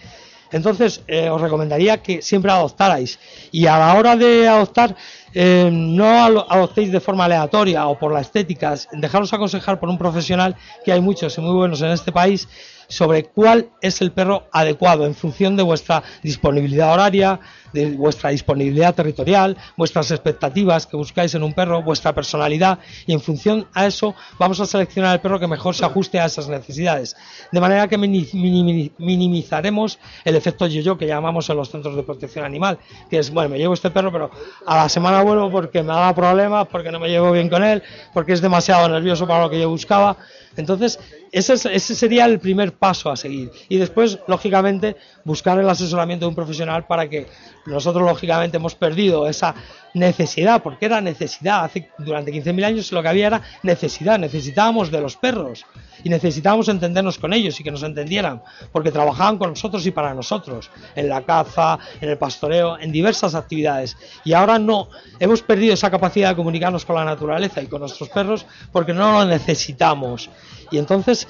Entonces, 0.51 1.01
eh, 1.07 1.29
os 1.29 1.41
recomendaría 1.41 2.01
que 2.01 2.21
siempre 2.21 2.51
adoptarais. 2.51 3.19
Y 3.51 3.65
a 3.65 3.77
la 3.77 3.95
hora 3.95 4.15
de 4.15 4.47
adoptar, 4.47 4.95
eh, 5.33 5.69
no 5.71 6.25
adoptéis 6.25 6.91
de 6.91 7.00
forma 7.00 7.25
aleatoria 7.25 7.88
o 7.88 7.97
por 7.97 8.11
la 8.11 8.21
estética. 8.21 8.75
Dejaros 8.91 9.33
aconsejar 9.33 9.79
por 9.79 9.89
un 9.89 9.97
profesional, 9.97 10.56
que 10.83 10.91
hay 10.91 11.01
muchos 11.01 11.38
y 11.38 11.41
muy 11.41 11.56
buenos 11.56 11.81
en 11.81 11.89
este 11.89 12.11
país, 12.11 12.47
sobre 12.89 13.24
cuál 13.24 13.69
es 13.81 14.01
el 14.01 14.12
perro 14.12 14.47
adecuado 14.51 15.06
en 15.06 15.15
función 15.15 15.56
de 15.56 15.63
vuestra 15.63 16.03
disponibilidad 16.24 16.91
horaria, 16.91 17.39
de 17.74 17.92
vuestra 17.92 18.30
disponibilidad 18.30 18.95
territorial, 18.95 19.57
vuestras 19.77 20.12
expectativas 20.12 20.86
que 20.86 20.98
buscáis 20.98 21.33
en 21.36 21.44
un 21.44 21.54
perro, 21.54 21.81
vuestra 21.81 22.13
personalidad 22.13 22.80
y 23.06 23.13
en 23.13 23.21
función 23.21 23.68
a 23.74 23.86
eso 23.86 24.16
vamos 24.38 24.60
a 24.60 24.66
seleccionar 24.66 25.16
el 25.16 25.21
perro 25.21 25.39
que 25.39 25.48
mejor 25.48 25.75
se 25.75 25.86
ajuste 25.86 26.19
a 26.19 26.25
esas 26.25 26.50
necesidades. 26.50 27.16
De 27.51 27.60
manera 27.60 27.88
que 27.88 27.98
minimizaremos 27.98 30.00
el 30.25 30.36
efecto 30.36 30.68
yo-yo 30.68 30.98
que 30.98 31.07
llamamos 31.07 31.50
en 31.50 31.57
los 31.57 31.69
centros 31.69 31.95
de 31.95 32.04
protección 32.04 32.45
animal, 32.45 32.80
que 33.10 33.19
es, 33.19 33.31
bueno, 33.31 33.50
me 33.50 33.57
llevo 33.57 33.74
este 33.74 33.92
perro, 33.92 34.12
pero 34.12 34.31
a 34.66 34.77
la 34.77 34.89
semana 34.89 35.24
vuelvo 35.24 35.51
porque 35.51 35.81
me 35.81 35.94
da 35.94 36.13
problemas, 36.13 36.68
porque 36.68 36.92
no 36.92 37.00
me 37.00 37.10
llevo 37.10 37.31
bien 37.31 37.50
con 37.50 37.63
él, 37.63 37.81
porque 38.13 38.33
es 38.33 38.42
demasiado 38.42 38.88
nervioso 38.89 39.27
para 39.27 39.44
lo 39.44 39.50
que 39.50 39.60
yo 39.60 39.69
buscaba. 39.69 40.18
Entonces, 40.56 41.00
ese, 41.31 41.54
ese, 41.54 41.95
sería 41.95 42.25
el 42.25 42.39
primer 42.39 42.74
paso 42.74 43.10
a 43.10 43.16
seguir. 43.16 43.51
Y 43.69 43.77
después, 43.77 44.19
lógicamente, 44.27 44.95
buscar 45.24 45.60
el 45.60 45.69
asesoramiento 45.69 46.25
de 46.25 46.30
un 46.30 46.36
profesional 46.36 46.86
para 46.88 47.10
que 47.10 47.27
nosotros, 47.65 48.03
lógicamente, 48.03 48.57
hemos 48.57 48.75
perdido 48.75 49.27
esa 49.27 49.56
necesidad, 49.94 50.61
porque 50.61 50.85
era 50.85 51.01
necesidad. 51.01 51.63
Hace, 51.63 51.89
durante 51.97 52.31
15.000 52.31 52.63
años 52.63 52.91
lo 52.91 53.01
que 53.01 53.07
había 53.07 53.27
era 53.27 53.41
necesidad. 53.63 54.19
Necesitábamos 54.19 54.91
de 54.91 55.01
los 55.01 55.15
perros 55.17 55.65
y 56.03 56.09
necesitábamos 56.09 56.69
entendernos 56.69 57.17
con 57.17 57.33
ellos 57.33 57.59
y 57.59 57.63
que 57.63 57.71
nos 57.71 57.83
entendieran, 57.83 58.41
porque 58.71 58.91
trabajaban 58.91 59.38
con 59.38 59.50
nosotros 59.50 59.85
y 59.85 59.91
para 59.91 60.13
nosotros, 60.13 60.69
en 60.95 61.09
la 61.09 61.21
caza, 61.23 61.79
en 62.01 62.09
el 62.09 62.17
pastoreo, 62.17 62.77
en 62.79 62.91
diversas 62.91 63.35
actividades. 63.35 63.97
Y 64.23 64.33
ahora 64.33 64.59
no, 64.59 64.89
hemos 65.19 65.41
perdido 65.41 65.73
esa 65.73 65.91
capacidad 65.91 66.29
de 66.29 66.35
comunicarnos 66.35 66.85
con 66.85 66.95
la 66.95 67.06
naturaleza 67.06 67.61
y 67.61 67.67
con 67.67 67.81
nuestros 67.81 68.09
perros 68.09 68.45
porque 68.71 68.94
no 68.94 69.11
lo 69.11 69.25
necesitamos. 69.25 70.29
Y 70.71 70.77
entonces 70.77 71.27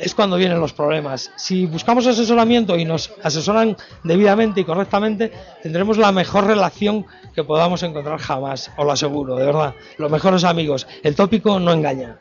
es 0.00 0.14
cuando 0.14 0.36
vienen 0.36 0.60
los 0.60 0.72
problemas. 0.72 1.30
Si 1.36 1.66
buscamos 1.66 2.06
asesoramiento 2.06 2.76
y 2.76 2.84
nos 2.84 3.12
asesoran 3.22 3.76
debidamente 4.02 4.60
y 4.60 4.64
correctamente, 4.64 5.32
tendremos 5.62 5.98
la 5.98 6.12
mejor 6.12 6.46
relación 6.46 7.06
que 7.34 7.44
podamos 7.44 7.82
encontrar 7.82 8.18
jamás, 8.18 8.70
os 8.76 8.84
lo 8.84 8.92
aseguro, 8.92 9.36
de 9.36 9.46
verdad. 9.46 9.74
Los 9.98 10.10
mejores 10.10 10.44
amigos. 10.44 10.86
El 11.02 11.14
tópico 11.14 11.58
no 11.58 11.72
engaña. 11.72 12.18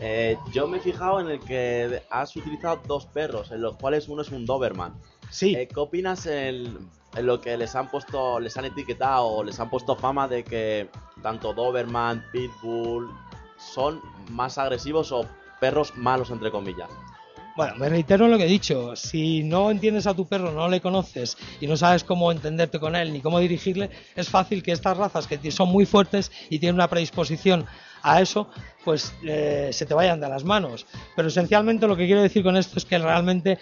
Eh, 0.00 0.36
yo 0.52 0.68
me 0.68 0.78
he 0.78 0.80
fijado 0.80 1.20
en 1.20 1.28
el 1.28 1.40
que 1.40 2.02
has 2.10 2.36
utilizado 2.36 2.80
dos 2.86 3.06
perros, 3.06 3.50
en 3.50 3.62
los 3.62 3.76
cuales 3.76 4.08
uno 4.08 4.22
es 4.22 4.30
un 4.30 4.46
Doberman. 4.46 4.94
Sí. 5.30 5.54
Eh, 5.56 5.66
¿Qué 5.66 5.80
opinas 5.80 6.26
en, 6.26 6.78
en, 7.16 7.26
lo 7.26 7.40
que 7.40 7.56
les 7.56 7.74
han 7.74 7.90
puesto, 7.90 8.38
les 8.38 8.56
han 8.56 8.64
etiquetado 8.64 9.26
o 9.26 9.42
les 9.44 9.58
han 9.58 9.68
puesto 9.68 9.96
fama 9.96 10.28
de 10.28 10.44
que 10.44 10.88
tanto 11.20 11.52
Doberman, 11.52 12.24
Pitbull 12.30 13.10
son 13.58 14.00
más 14.30 14.56
agresivos 14.56 15.10
o 15.10 15.26
perros 15.60 15.96
malos, 15.96 16.30
entre 16.30 16.50
comillas. 16.50 16.88
Bueno, 17.58 17.74
me 17.74 17.88
reitero 17.88 18.28
lo 18.28 18.38
que 18.38 18.44
he 18.44 18.48
dicho. 18.48 18.94
Si 18.94 19.42
no 19.42 19.72
entiendes 19.72 20.06
a 20.06 20.14
tu 20.14 20.28
perro, 20.28 20.52
no 20.52 20.68
le 20.68 20.80
conoces 20.80 21.36
y 21.60 21.66
no 21.66 21.76
sabes 21.76 22.04
cómo 22.04 22.30
entenderte 22.30 22.78
con 22.78 22.94
él 22.94 23.12
ni 23.12 23.20
cómo 23.20 23.40
dirigirle, 23.40 23.90
es 24.14 24.28
fácil 24.28 24.62
que 24.62 24.70
estas 24.70 24.96
razas 24.96 25.26
que 25.26 25.50
son 25.50 25.68
muy 25.68 25.84
fuertes 25.84 26.30
y 26.50 26.60
tienen 26.60 26.76
una 26.76 26.86
predisposición 26.86 27.66
a 28.02 28.20
eso, 28.20 28.48
pues 28.84 29.12
eh, 29.24 29.70
se 29.72 29.86
te 29.86 29.94
vayan 29.94 30.20
de 30.20 30.28
las 30.28 30.44
manos. 30.44 30.86
Pero 31.16 31.26
esencialmente 31.26 31.88
lo 31.88 31.96
que 31.96 32.06
quiero 32.06 32.22
decir 32.22 32.44
con 32.44 32.56
esto 32.56 32.78
es 32.78 32.84
que 32.84 32.96
realmente 32.96 33.58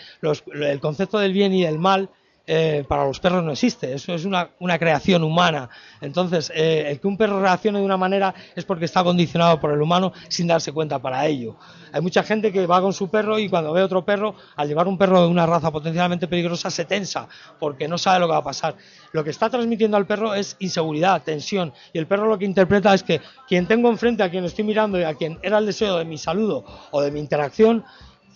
el 0.52 0.80
concepto 0.80 1.18
del 1.18 1.32
bien 1.32 1.54
y 1.54 1.62
del 1.62 1.78
mal 1.78 2.10
eh, 2.48 2.84
para 2.86 3.04
los 3.04 3.18
perros 3.18 3.42
no 3.42 3.50
existe, 3.50 3.92
eso 3.92 4.14
es 4.14 4.24
una, 4.24 4.48
creación 4.78 5.24
humana. 5.24 5.68
Entonces, 6.00 6.52
eh, 6.54 6.84
el 6.88 7.00
que 7.00 7.08
un 7.08 7.16
perro 7.16 7.40
reaccione 7.40 7.80
de 7.80 7.84
una 7.84 7.96
manera 7.96 8.34
es 8.54 8.64
porque 8.64 8.84
está 8.84 9.02
condicionado 9.02 9.58
por 9.58 9.72
el 9.72 9.82
humano 9.82 10.12
sin 10.28 10.46
darse 10.46 10.72
cuenta 10.72 11.00
para 11.00 11.26
ello. 11.26 11.56
Hay 11.92 12.00
mucha 12.00 12.22
gente 12.22 12.52
que 12.52 12.66
va 12.66 12.80
con 12.80 12.92
su 12.92 13.08
perro 13.10 13.38
y 13.38 13.48
cuando 13.48 13.72
ve 13.72 13.82
otro 13.82 14.04
perro, 14.04 14.36
al 14.54 14.68
llevar 14.68 14.86
un 14.86 14.96
perro 14.96 15.22
de 15.22 15.28
una 15.28 15.44
raza 15.44 15.72
potencialmente 15.72 16.28
peligrosa, 16.28 16.70
se 16.70 16.84
tensa 16.84 17.28
porque 17.58 17.88
no 17.88 17.98
sabe 17.98 18.20
lo 18.20 18.26
que 18.26 18.32
va 18.32 18.38
a 18.38 18.44
pasar. 18.44 18.76
Lo 19.10 19.24
que 19.24 19.30
está 19.30 19.50
transmitiendo 19.50 19.96
al 19.96 20.06
perro 20.06 20.34
es 20.34 20.56
inseguridad, 20.60 21.22
tensión, 21.22 21.72
y 21.92 21.98
el 21.98 22.06
perro 22.06 22.26
lo 22.26 22.38
que 22.38 22.44
interpreta 22.44 22.94
es 22.94 23.02
que 23.02 23.20
quien 23.48 23.66
tengo 23.66 23.88
enfrente, 23.88 24.22
a 24.22 24.30
quien 24.30 24.44
estoy 24.44 24.64
mirando 24.64 25.00
y 25.00 25.02
a 25.02 25.14
quien 25.14 25.38
era 25.42 25.58
el 25.58 25.66
deseo 25.66 25.98
de 25.98 26.04
mi 26.04 26.18
saludo 26.18 26.64
o 26.92 27.00
de 27.00 27.10
mi 27.10 27.18
interacción, 27.18 27.84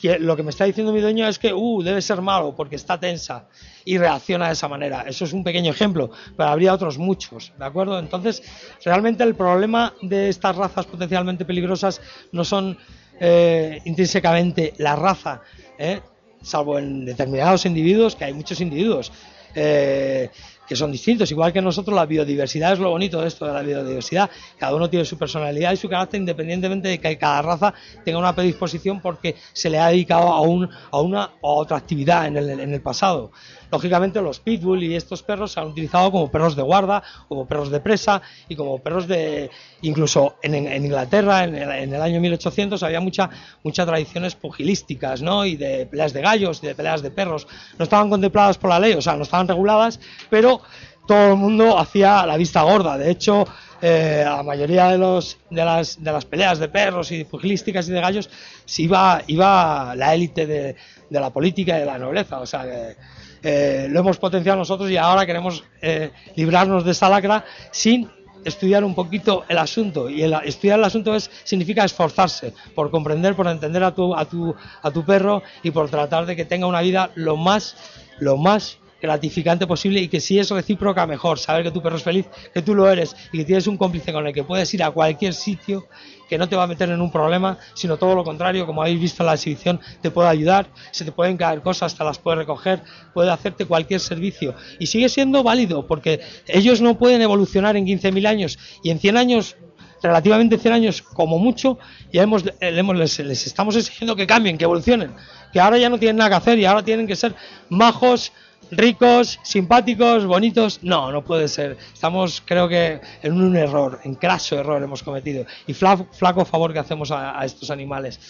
lo 0.03 0.37
que 0.37 0.43
me 0.43 0.51
está 0.51 0.65
diciendo 0.65 0.93
mi 0.93 1.01
dueño 1.01 1.29
es 1.29 1.39
que, 1.39 1.53
uh, 1.53 1.83
debe 1.83 2.01
ser 2.03 2.23
malo 2.23 2.55
porque 2.55 2.77
está 2.77 2.99
tensa 2.99 3.49
y 3.85 3.99
reacciona 3.99 4.47
de 4.47 4.53
esa 4.53 4.69
manera. 4.69 5.05
Eso 5.07 5.25
es 5.25 5.33
un 5.33 5.45
pequeño 5.45 5.71
ejemplo, 5.71 6.11
pero 6.37 6.49
habría 6.49 6.73
otros 6.73 6.99
muchos, 6.99 7.53
¿de 7.59 7.65
acuerdo? 7.65 7.99
Entonces, 7.99 8.43
realmente 8.85 9.23
el 9.25 9.35
problema 9.35 9.95
de 10.03 10.29
estas 10.29 10.57
razas 10.57 10.87
potencialmente 10.87 11.45
peligrosas 11.45 12.01
no 12.33 12.45
son 12.45 12.79
eh, 13.19 13.81
intrínsecamente 13.85 14.75
la 14.79 14.97
raza, 14.97 15.43
¿eh? 15.79 16.01
salvo 16.43 16.79
en 16.79 17.05
determinados 17.05 17.67
individuos, 17.67 18.17
que 18.17 18.25
hay 18.25 18.33
muchos 18.33 18.61
individuos. 18.61 19.13
Eh, 19.55 20.31
que 20.71 20.77
son 20.77 20.93
distintos. 20.93 21.29
Igual 21.33 21.53
que 21.53 21.61
nosotros, 21.61 21.97
la 21.97 22.07
biodiversidad 22.07 22.75
es 22.75 22.79
lo 22.79 22.91
bonito 22.91 23.21
de 23.21 23.27
esto 23.27 23.45
de 23.45 23.53
la 23.53 23.63
biodiversidad. 23.63 24.31
Cada 24.57 24.73
uno 24.73 24.89
tiene 24.89 25.05
su 25.05 25.19
personalidad 25.19 25.73
y 25.73 25.77
su 25.77 25.89
carácter, 25.89 26.21
independientemente 26.21 26.87
de 26.87 27.01
que 27.01 27.19
cada 27.19 27.43
raza 27.43 27.75
tenga 28.05 28.21
una 28.21 28.37
predisposición 28.37 29.01
porque 29.01 29.35
se 29.53 29.69
le 29.69 29.81
ha 29.81 29.89
dedicado 29.89 30.29
a, 30.29 30.43
un, 30.43 30.71
a 30.93 31.01
una 31.01 31.23
a 31.25 31.33
otra 31.41 31.77
actividad 31.77 32.29
en 32.29 32.37
el, 32.37 32.51
en 32.51 32.73
el 32.73 32.81
pasado. 32.81 33.33
Lógicamente, 33.71 34.21
los 34.21 34.41
pitbull 34.41 34.83
y 34.83 34.97
estos 34.97 35.23
perros 35.23 35.53
se 35.53 35.61
han 35.61 35.69
utilizado 35.69 36.11
como 36.11 36.31
perros 36.31 36.57
de 36.57 36.63
guarda, 36.63 37.03
como 37.29 37.47
perros 37.47 37.71
de 37.71 37.81
presa 37.81 38.23
y 38.49 38.57
como 38.57 38.79
perros 38.79 39.07
de. 39.07 39.51
Incluso 39.83 40.37
en, 40.43 40.55
Inglaterra, 40.85 41.45
en 41.45 41.55
el, 41.55 41.71
en 41.71 41.95
el 41.95 42.03
año 42.03 42.21
1800, 42.21 42.83
había 42.83 43.01
mucha, 43.01 43.31
muchas 43.63 43.87
tradiciones 43.87 44.35
pugilísticas, 44.35 45.23
¿no? 45.23 45.45
Y 45.45 45.57
de 45.57 45.87
peleas 45.87 46.13
de 46.13 46.21
gallos 46.21 46.63
y 46.63 46.67
de 46.67 46.75
peleas 46.75 47.03
de 47.03 47.11
perros. 47.11 47.47
No 47.79 47.85
estaban 47.85 48.11
contempladas 48.11 48.59
por 48.59 48.71
la 48.71 48.81
ley, 48.81 48.95
o 48.95 49.03
sea, 49.03 49.17
no 49.17 49.23
estaban 49.23 49.49
reguladas, 49.49 50.01
pero 50.29 50.61
todo 51.07 51.33
el 51.33 51.37
mundo 51.37 51.79
hacía 51.79 52.27
la 52.27 52.37
vista 52.37 52.63
gorda. 52.63 52.99
De 52.99 53.11
hecho, 53.11 53.45
eh, 53.83 54.23
la 54.25 54.43
mayoría 54.43 54.89
de, 54.89 54.99
los, 54.99 55.39
de, 55.51 55.65
las, 55.65 56.03
de 56.03 56.13
las 56.13 56.25
peleas 56.25 56.59
de 56.59 56.69
perros 56.69 57.11
y 57.13 57.25
pugilísticas 57.25 57.89
y 57.89 57.93
de 57.93 58.01
gallos 58.01 58.31
se 58.65 58.83
iba, 58.83 59.23
iba 59.27 59.95
la 59.97 60.15
élite 60.15 60.47
de, 60.47 60.77
de 61.09 61.21
la 61.21 61.31
política 61.31 61.77
y 61.77 61.81
de 61.81 61.87
la 61.87 61.99
nobleza. 61.99 62.41
O 62.41 62.47
sea, 62.47 62.63
que, 62.63 62.97
eh, 63.43 63.87
lo 63.91 64.01
hemos 64.01 64.19
potenciado 64.19 64.59
nosotros 64.59 64.91
y 64.91 64.97
ahora 64.97 65.27
queremos 65.27 65.65
eh, 65.81 66.11
librarnos 66.37 66.85
de 66.85 66.93
esa 66.93 67.09
lacra 67.09 67.45
sin 67.71 68.09
estudiar 68.45 68.85
un 68.85 68.95
poquito 68.95 69.45
el 69.49 69.59
asunto. 69.59 70.09
Y 70.09 70.23
el, 70.23 70.35
estudiar 70.45 70.79
el 70.79 70.85
asunto 70.85 71.15
es 71.15 71.31
significa 71.45 71.85
esforzarse 71.85 72.55
por 72.75 72.91
comprender 72.91 73.35
por 73.35 73.47
entender 73.47 73.85
a 73.85 73.95
tu 73.95 74.15
a 74.15 74.25
tu 74.25 74.55
a 74.83 74.91
tu 74.91 75.05
perro 75.05 75.43
y 75.63 75.71
por 75.71 75.89
tratar 75.91 76.27
de 76.27 76.37
que 76.37 76.45
tenga 76.45 76.67
una 76.67 76.81
vida 76.81 77.11
lo 77.15 77.37
más 77.37 77.77
lo 78.19 78.37
más 78.37 78.79
gratificante 79.01 79.67
posible 79.67 80.01
y 80.01 80.09
que 80.09 80.21
si 80.21 80.39
es 80.39 80.51
recíproca 80.51 81.07
mejor. 81.07 81.39
Saber 81.39 81.65
que 81.65 81.71
tu 81.71 81.83
perro 81.83 81.97
es 81.97 82.03
feliz 82.03 82.27
que 82.53 82.63
tú 82.63 82.75
lo 82.75 82.91
eres 82.91 83.15
y 83.33 83.39
que 83.39 83.45
tienes 83.45 83.67
un 83.67 83.77
cómplice 83.77 84.13
con 84.13 84.27
el 84.27 84.33
que 84.33 84.45
puedes 84.45 84.73
ir 84.75 84.83
a 84.83 84.91
cualquier 84.91 85.35
sitio 85.35 85.87
que 86.29 86.39
no 86.39 86.49
te 86.49 86.55
va 86.55 86.63
a 86.63 86.67
meter 86.69 86.89
en 86.91 87.01
un 87.01 87.11
problema 87.11 87.59
sino 87.75 87.97
todo 87.97 88.15
lo 88.15 88.23
contrario 88.23 88.65
como 88.65 88.83
habéis 88.83 89.01
visto 89.01 89.25
en 89.25 89.27
la 89.27 89.35
exhibición 89.35 89.81
te 90.01 90.13
puede 90.13 90.29
ayudar 90.29 90.69
se 90.93 91.05
te 91.05 91.11
pueden 91.11 91.37
caer 91.37 91.61
cosas 91.61 91.97
te 91.97 92.05
las 92.05 92.21
puede 92.21 92.37
recoger 92.37 92.83
puede 93.13 93.31
hacerte 93.31 93.65
cualquier 93.65 94.01
servicio. 94.01 94.55
Y 94.79 94.87
sigue 94.87 95.09
siendo 95.09 95.43
válido 95.43 95.87
porque 95.87 96.21
ellos 96.47 96.81
no 96.81 96.99
pueden 96.99 97.23
evolucionar 97.23 97.77
en 97.77 97.87
15.000 97.87 98.27
años. 98.27 98.59
Y 98.83 98.91
en 98.91 98.99
100 98.99 99.17
años 99.17 99.57
relativamente 100.03 100.59
100 100.59 100.73
años 100.73 101.03
como 101.03 101.39
mucho, 101.39 101.79
ya 102.13 102.23
hemos, 102.23 102.47
eh, 102.47 102.53
hemos 102.61 102.97
les, 102.97 103.19
les, 103.19 103.47
estamos 103.47 103.77
exigiendo 103.77 104.17
que 104.17 104.27
cambien, 104.27 104.57
que 104.57 104.65
evolucionen, 104.65 105.15
que 105.53 105.61
ahora 105.61 105.77
ya 105.77 105.91
no 105.91 105.99
tienen 105.99 106.17
nada 106.17 106.31
que 106.31 106.37
hacer 106.37 106.59
y 106.59 106.65
ahora 106.65 106.83
tienen 106.83 107.07
que 107.07 107.17
ser 107.17 107.35
majos, 107.69 108.33
ricos, 108.71 109.39
simpáticos, 109.43 110.27
bonitos. 110.27 110.81
No, 110.83 111.11
no 111.13 111.23
puede 111.23 111.49
ser. 111.49 111.77
Estamos, 111.93 112.43
creo 112.45 112.69
que, 112.69 113.01
en 113.23 113.33
un 113.41 113.57
error, 113.57 114.01
en 114.05 114.15
craso 114.15 114.59
error 114.59 114.83
hemos 114.83 115.03
cometido 115.03 115.45
y 115.67 115.75
flaco, 115.75 116.45
favor 116.45 116.73
que 116.73 116.79
hacemos 116.79 117.11
a, 117.11 117.45
estos 117.45 117.71
animales. 117.71 118.21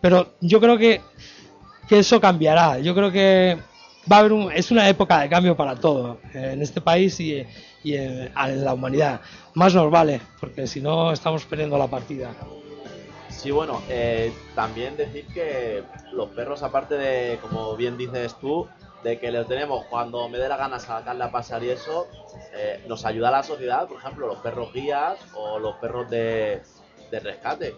Pero 0.00 0.34
yo 0.40 0.60
creo 0.60 0.78
que, 0.78 1.00
que 1.88 1.98
eso 1.98 2.20
cambiará. 2.20 2.78
Yo 2.78 2.94
creo 2.94 3.10
que 3.10 3.58
va 4.10 4.16
a 4.16 4.20
haber 4.20 4.32
un, 4.32 4.50
es 4.52 4.70
una 4.70 4.88
época 4.88 5.20
de 5.20 5.28
cambio 5.28 5.56
para 5.56 5.76
todo 5.76 6.18
eh, 6.34 6.50
en 6.54 6.62
este 6.62 6.80
país 6.80 7.20
y, 7.20 7.44
y 7.84 7.94
en, 7.94 8.32
en, 8.34 8.64
la 8.64 8.74
humanidad. 8.74 9.20
Más 9.54 9.74
nos 9.74 9.90
vale, 9.90 10.20
porque 10.40 10.66
si 10.66 10.80
no 10.80 11.12
estamos 11.12 11.44
perdiendo 11.44 11.76
la 11.76 11.88
partida. 11.88 12.30
Sí, 13.28 13.50
bueno, 13.50 13.80
eh, 13.88 14.32
también 14.54 14.96
decir 14.96 15.24
que 15.32 15.82
los 16.12 16.28
perros, 16.30 16.62
aparte 16.62 16.96
de, 16.96 17.38
como 17.40 17.74
bien 17.74 17.96
dices 17.96 18.36
tú, 18.38 18.68
de 19.02 19.18
que 19.18 19.30
los 19.30 19.46
tenemos 19.46 19.84
cuando 19.86 20.28
me 20.28 20.38
dé 20.38 20.48
la 20.48 20.56
gana 20.56 20.78
sacarle 20.78 21.24
a 21.24 21.30
pasar 21.30 21.62
y 21.62 21.70
eso, 21.70 22.08
eh, 22.52 22.84
nos 22.86 23.04
ayuda 23.04 23.28
a 23.28 23.32
la 23.32 23.42
sociedad, 23.42 23.88
por 23.88 23.98
ejemplo, 23.98 24.26
los 24.26 24.38
perros 24.38 24.72
guías 24.72 25.18
o 25.34 25.58
los 25.58 25.76
perros 25.76 26.10
de, 26.10 26.62
de 27.10 27.20
rescate. 27.20 27.74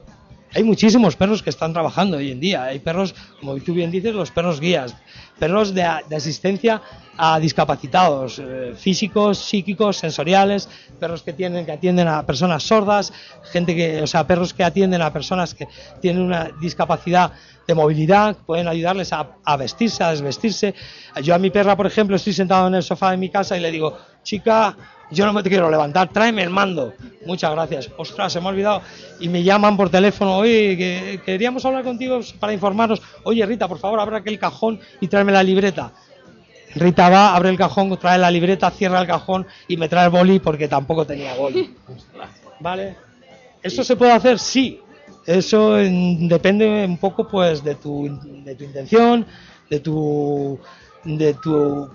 Hay 0.54 0.64
muchísimos 0.64 1.16
perros 1.16 1.42
que 1.42 1.48
están 1.48 1.72
trabajando 1.72 2.18
hoy 2.18 2.30
en 2.30 2.38
día. 2.38 2.64
Hay 2.64 2.78
perros, 2.78 3.14
como 3.40 3.56
tú 3.56 3.72
bien 3.72 3.90
dices, 3.90 4.14
los 4.14 4.30
perros 4.30 4.60
guías, 4.60 4.94
perros 5.38 5.72
de, 5.72 5.88
de 6.08 6.16
asistencia 6.16 6.82
a 7.16 7.38
discapacitados 7.38 8.38
eh, 8.38 8.74
físicos, 8.76 9.38
psíquicos, 9.38 9.96
sensoriales, 9.96 10.68
perros 11.00 11.22
que 11.22 11.32
tienen 11.32 11.64
que 11.64 11.72
atienden 11.72 12.06
a 12.06 12.26
personas 12.26 12.64
sordas, 12.64 13.12
gente 13.50 13.74
que, 13.74 14.02
o 14.02 14.06
sea, 14.06 14.26
perros 14.26 14.52
que 14.52 14.62
atienden 14.62 15.00
a 15.00 15.12
personas 15.12 15.54
que 15.54 15.68
tienen 16.00 16.22
una 16.22 16.50
discapacidad 16.60 17.32
de 17.66 17.74
movilidad, 17.74 18.36
pueden 18.44 18.68
ayudarles 18.68 19.12
a, 19.12 19.36
a 19.44 19.56
vestirse, 19.56 20.04
a 20.04 20.10
desvestirse. 20.10 20.74
Yo 21.22 21.34
a 21.34 21.38
mi 21.38 21.50
perra, 21.50 21.76
por 21.76 21.86
ejemplo, 21.86 22.16
estoy 22.16 22.34
sentado 22.34 22.68
en 22.68 22.74
el 22.74 22.82
sofá 22.82 23.12
de 23.12 23.16
mi 23.16 23.30
casa 23.30 23.56
y 23.56 23.60
le 23.60 23.70
digo, 23.70 23.96
chica, 24.22 24.76
yo 25.10 25.26
no 25.26 25.32
me 25.32 25.42
quiero 25.42 25.70
levantar, 25.70 26.08
tráeme 26.08 26.42
el 26.42 26.50
mando. 26.50 26.92
Muchas 27.26 27.52
gracias. 27.52 27.90
Ostras, 27.96 28.32
se 28.32 28.40
me 28.40 28.46
ha 28.46 28.50
olvidado. 28.50 28.82
Y 29.20 29.28
me 29.28 29.42
llaman 29.42 29.76
por 29.76 29.90
teléfono, 29.90 30.38
oye, 30.38 30.76
que 30.76 31.20
queríamos 31.24 31.64
hablar 31.64 31.84
contigo 31.84 32.20
para 32.40 32.52
informarnos. 32.52 33.00
Oye, 33.24 33.44
Rita, 33.46 33.68
por 33.68 33.78
favor, 33.78 34.00
abre 34.00 34.16
aquel 34.16 34.38
cajón 34.38 34.80
y 35.00 35.08
tráeme 35.08 35.32
la 35.32 35.42
libreta. 35.42 35.92
Rita 36.74 37.08
va, 37.10 37.34
abre 37.34 37.50
el 37.50 37.58
cajón, 37.58 37.96
trae 37.98 38.18
la 38.18 38.30
libreta, 38.30 38.70
cierra 38.70 39.00
el 39.02 39.06
cajón 39.06 39.46
y 39.68 39.76
me 39.76 39.88
trae 39.88 40.06
el 40.06 40.10
boli 40.10 40.38
porque 40.38 40.68
tampoco 40.68 41.06
tenía 41.06 41.34
boli. 41.34 41.74
¿Vale? 42.60 42.96
¿Eso 43.62 43.84
se 43.84 43.96
puede 43.96 44.12
hacer? 44.12 44.38
Sí. 44.38 44.80
Eso 45.26 45.78
en, 45.78 46.28
depende 46.28 46.84
un 46.84 46.98
poco 46.98 47.28
pues 47.28 47.62
de 47.62 47.76
tu, 47.76 48.18
de 48.44 48.54
tu 48.56 48.64
intención, 48.64 49.24
de 49.70 49.78
tu, 49.78 50.58
de 51.04 51.34
tu 51.34 51.88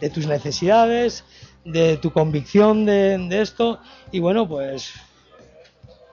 de 0.00 0.10
tus 0.10 0.26
necesidades, 0.26 1.24
de 1.64 1.96
tu 1.98 2.12
convicción 2.12 2.86
de, 2.86 3.40
esto 3.40 3.80
y 4.12 4.18
bueno 4.18 4.48
pues 4.48 4.92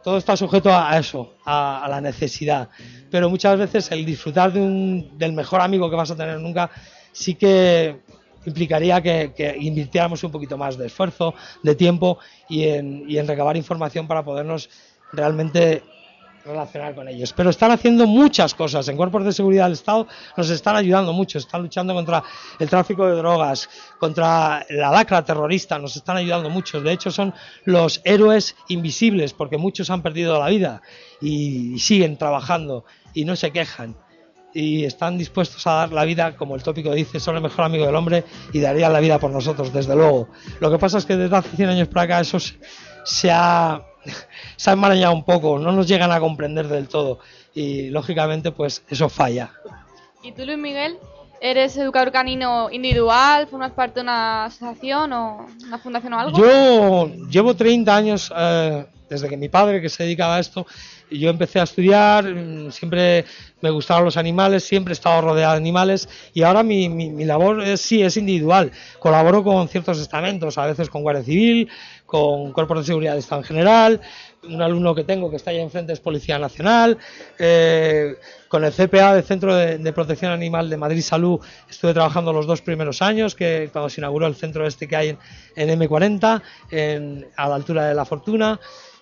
todo 0.04 0.18
está 0.18 0.38
sujeto 0.38 0.70
a 0.74 0.98
eso, 0.98 1.34
a, 1.46 1.86
la 1.90 2.00
necesidad. 2.00 2.70
Pero 3.12 3.30
muchas 3.30 3.60
veces 3.60 3.92
el 3.92 4.06
disfrutar 4.06 4.54
de 4.54 4.62
un, 4.62 5.18
del 5.18 5.34
mejor 5.34 5.60
amigo 5.60 5.90
que 5.90 5.98
vas 5.98 6.12
a 6.12 6.16
tener 6.16 6.40
nunca 6.40 6.70
sí 7.12 7.36
que 7.36 8.00
implicaría 8.46 9.02
que, 9.02 9.58
invirtiéramos 9.60 10.24
un 10.24 10.32
poquito 10.32 10.58
más 10.58 10.78
de 10.78 10.88
esfuerzo, 10.88 11.34
de 11.62 11.76
tiempo 11.76 12.20
y 12.48 12.64
en 12.64 13.28
recabar 13.28 13.58
información 13.58 14.08
para 14.08 14.24
podernos 14.24 14.70
realmente 15.12 15.84
relacionar 16.46 16.96
con 16.96 17.08
ellos. 17.08 17.34
Pero 17.34 17.50
están 17.50 17.72
haciendo 17.72 18.08
muchas 18.08 18.54
cosas. 18.54 18.88
En 18.88 18.98
cuerpos 18.98 19.26
de 19.26 19.34
seguridad 19.34 19.66
del 19.66 19.74
Estado 19.74 20.08
nos 20.36 20.50
están 20.50 20.76
ayudando 20.76 21.14
mucho. 21.14 21.38
Están 21.38 21.62
luchando 21.62 21.94
contra 21.94 22.24
el 22.60 22.70
tráfico 22.70 23.06
de 23.06 23.16
drogas, 23.16 23.70
contra 24.00 24.66
la 24.70 24.92
lacra 24.92 25.24
terrorista. 25.24 25.78
Nos 25.80 25.96
están 25.96 26.18
ayudando 26.18 26.50
mucho. 26.50 26.82
De 26.82 26.92
hecho, 26.92 27.12
son 27.12 27.34
los 27.66 28.02
héroes 28.04 28.56
invisibles 28.68 29.34
porque 29.34 29.58
muchos 29.58 29.90
han 29.90 30.02
perdido 30.02 30.40
la 30.40 30.48
vida 30.48 30.82
y, 31.22 31.78
siguen 31.80 32.18
trabajando 32.18 32.86
y 33.14 33.26
no 33.26 33.36
se 33.36 33.52
quejan 33.52 33.96
y 34.54 34.86
están 34.86 35.18
dispuestos 35.18 35.68
a 35.68 35.74
dar 35.74 35.92
la 35.92 36.04
vida, 36.04 36.36
como 36.36 36.56
el 36.56 36.64
tópico 36.64 36.92
dice, 36.92 37.20
son 37.20 37.36
el 37.36 37.44
mejor 37.44 37.66
amigo 37.66 37.86
del 37.86 37.96
hombre 37.96 38.24
y 38.54 38.60
darían 38.60 38.92
la 38.92 39.00
vida 39.00 39.20
por 39.20 39.30
nosotros, 39.30 39.72
desde 39.72 39.96
luego. 39.96 40.30
Lo 40.60 40.72
que 40.72 40.80
pasa 40.80 40.98
es 40.98 41.06
que 41.06 41.16
desde 41.16 41.36
hace 41.36 41.56
100 41.56 41.70
años 41.70 41.88
para 41.90 42.04
acá 42.04 42.20
eso 42.22 42.40
se 43.04 43.30
ha, 43.32 43.82
se 44.56 44.70
ha 44.70 44.74
enmarañado 44.74 45.14
un 45.14 45.24
poco, 45.24 45.60
no 45.60 45.72
nos 45.72 45.88
llegan 45.88 46.12
a 46.12 46.20
comprender 46.20 46.68
del 46.68 46.88
todo 46.88 47.20
y 47.54 47.90
lógicamente 47.90 48.52
pues 48.52 48.84
eso 48.90 49.10
falla. 49.10 49.52
¿Y 50.24 50.32
tú, 50.32 50.46
Luis 50.46 50.58
Miguel? 50.58 50.98
¿Eres 51.40 51.78
educador 51.78 52.12
canino 52.12 52.70
individual? 52.72 53.48
¿Formas 53.48 53.72
parte 53.72 53.96
de 53.96 54.02
una 54.02 54.46
asociación 54.46 55.14
o 55.14 55.46
una 55.66 55.78
fundación 55.78 56.14
o 56.14 56.20
algo? 56.20 56.38
Yo 56.38 57.08
llevo 57.30 57.56
30 57.56 57.96
años, 57.96 58.34
eh, 58.36 58.86
desde 59.10 59.30
que 59.30 59.38
mi 59.38 59.48
padre, 59.48 59.82
que 59.82 59.90
se 59.90 60.04
dedicaba 60.04 60.38
a 60.38 60.40
esto, 60.40 60.66
yo 61.10 61.30
empecé 61.30 61.60
a 61.60 61.64
estudiar, 61.64 62.26
siempre 62.72 63.26
me 63.62 63.70
gustaban 63.70 64.04
los 64.04 64.18
animales, 64.18 64.64
siempre 64.64 64.92
he 64.92 64.94
estado 64.94 65.22
rodeado 65.22 65.54
de 65.54 65.58
animales 65.58 66.10
y 66.34 66.44
ahora 66.44 66.64
mi, 66.64 66.90
mi, 66.90 67.10
mi 67.10 67.24
labor 67.24 67.62
es, 67.64 67.82
sí 67.82 68.04
es 68.04 68.18
individual. 68.18 68.72
Colaboro 69.00 69.44
con 69.44 69.68
ciertos 69.70 70.00
estamentos, 70.00 70.58
a 70.58 70.66
veces 70.66 70.90
con 70.90 71.04
Guardia 71.04 71.24
Civil, 71.24 71.70
con 72.08 72.54
Cuerpos 72.54 72.80
de 72.80 72.84
Seguridad 72.86 73.14
de 73.14 73.20
Estado 73.20 73.42
en 73.42 73.48
general, 73.48 74.02
un 74.44 74.62
alumno 74.62 74.96
que 74.96 75.04
tengo 75.04 75.30
que 75.30 75.36
está 75.36 75.52
ahí 75.52 75.60
enfrente 75.60 75.92
es 75.92 76.00
Policía 76.00 76.40
Nacional, 76.40 76.98
eh, 77.38 78.16
con 78.48 78.64
el 78.64 78.72
CPA 78.72 79.14
del 79.14 79.24
Centro 79.26 79.54
de, 79.54 79.78
de, 79.78 79.94
Protección 79.94 80.32
Animal 80.32 80.70
de 80.70 80.78
Madrid 80.78 81.02
Salud 81.02 81.40
estuve 81.70 81.94
trabajando 81.94 82.32
los 82.32 82.48
dos 82.48 82.62
primeros 82.62 83.02
años, 83.02 83.36
que 83.36 83.70
cuando 83.74 83.90
se 83.90 84.00
inauguró 84.00 84.26
el 84.26 84.36
centro 84.36 84.66
este 84.66 84.88
que 84.88 84.96
hay 84.96 85.10
en, 85.10 85.20
en 85.70 85.80
M40, 85.80 86.42
en, 86.72 87.28
a 87.36 87.50
la 87.50 87.56
altura 87.56 87.90
de 87.90 87.94
La 87.94 88.06
Fortuna 88.06 88.58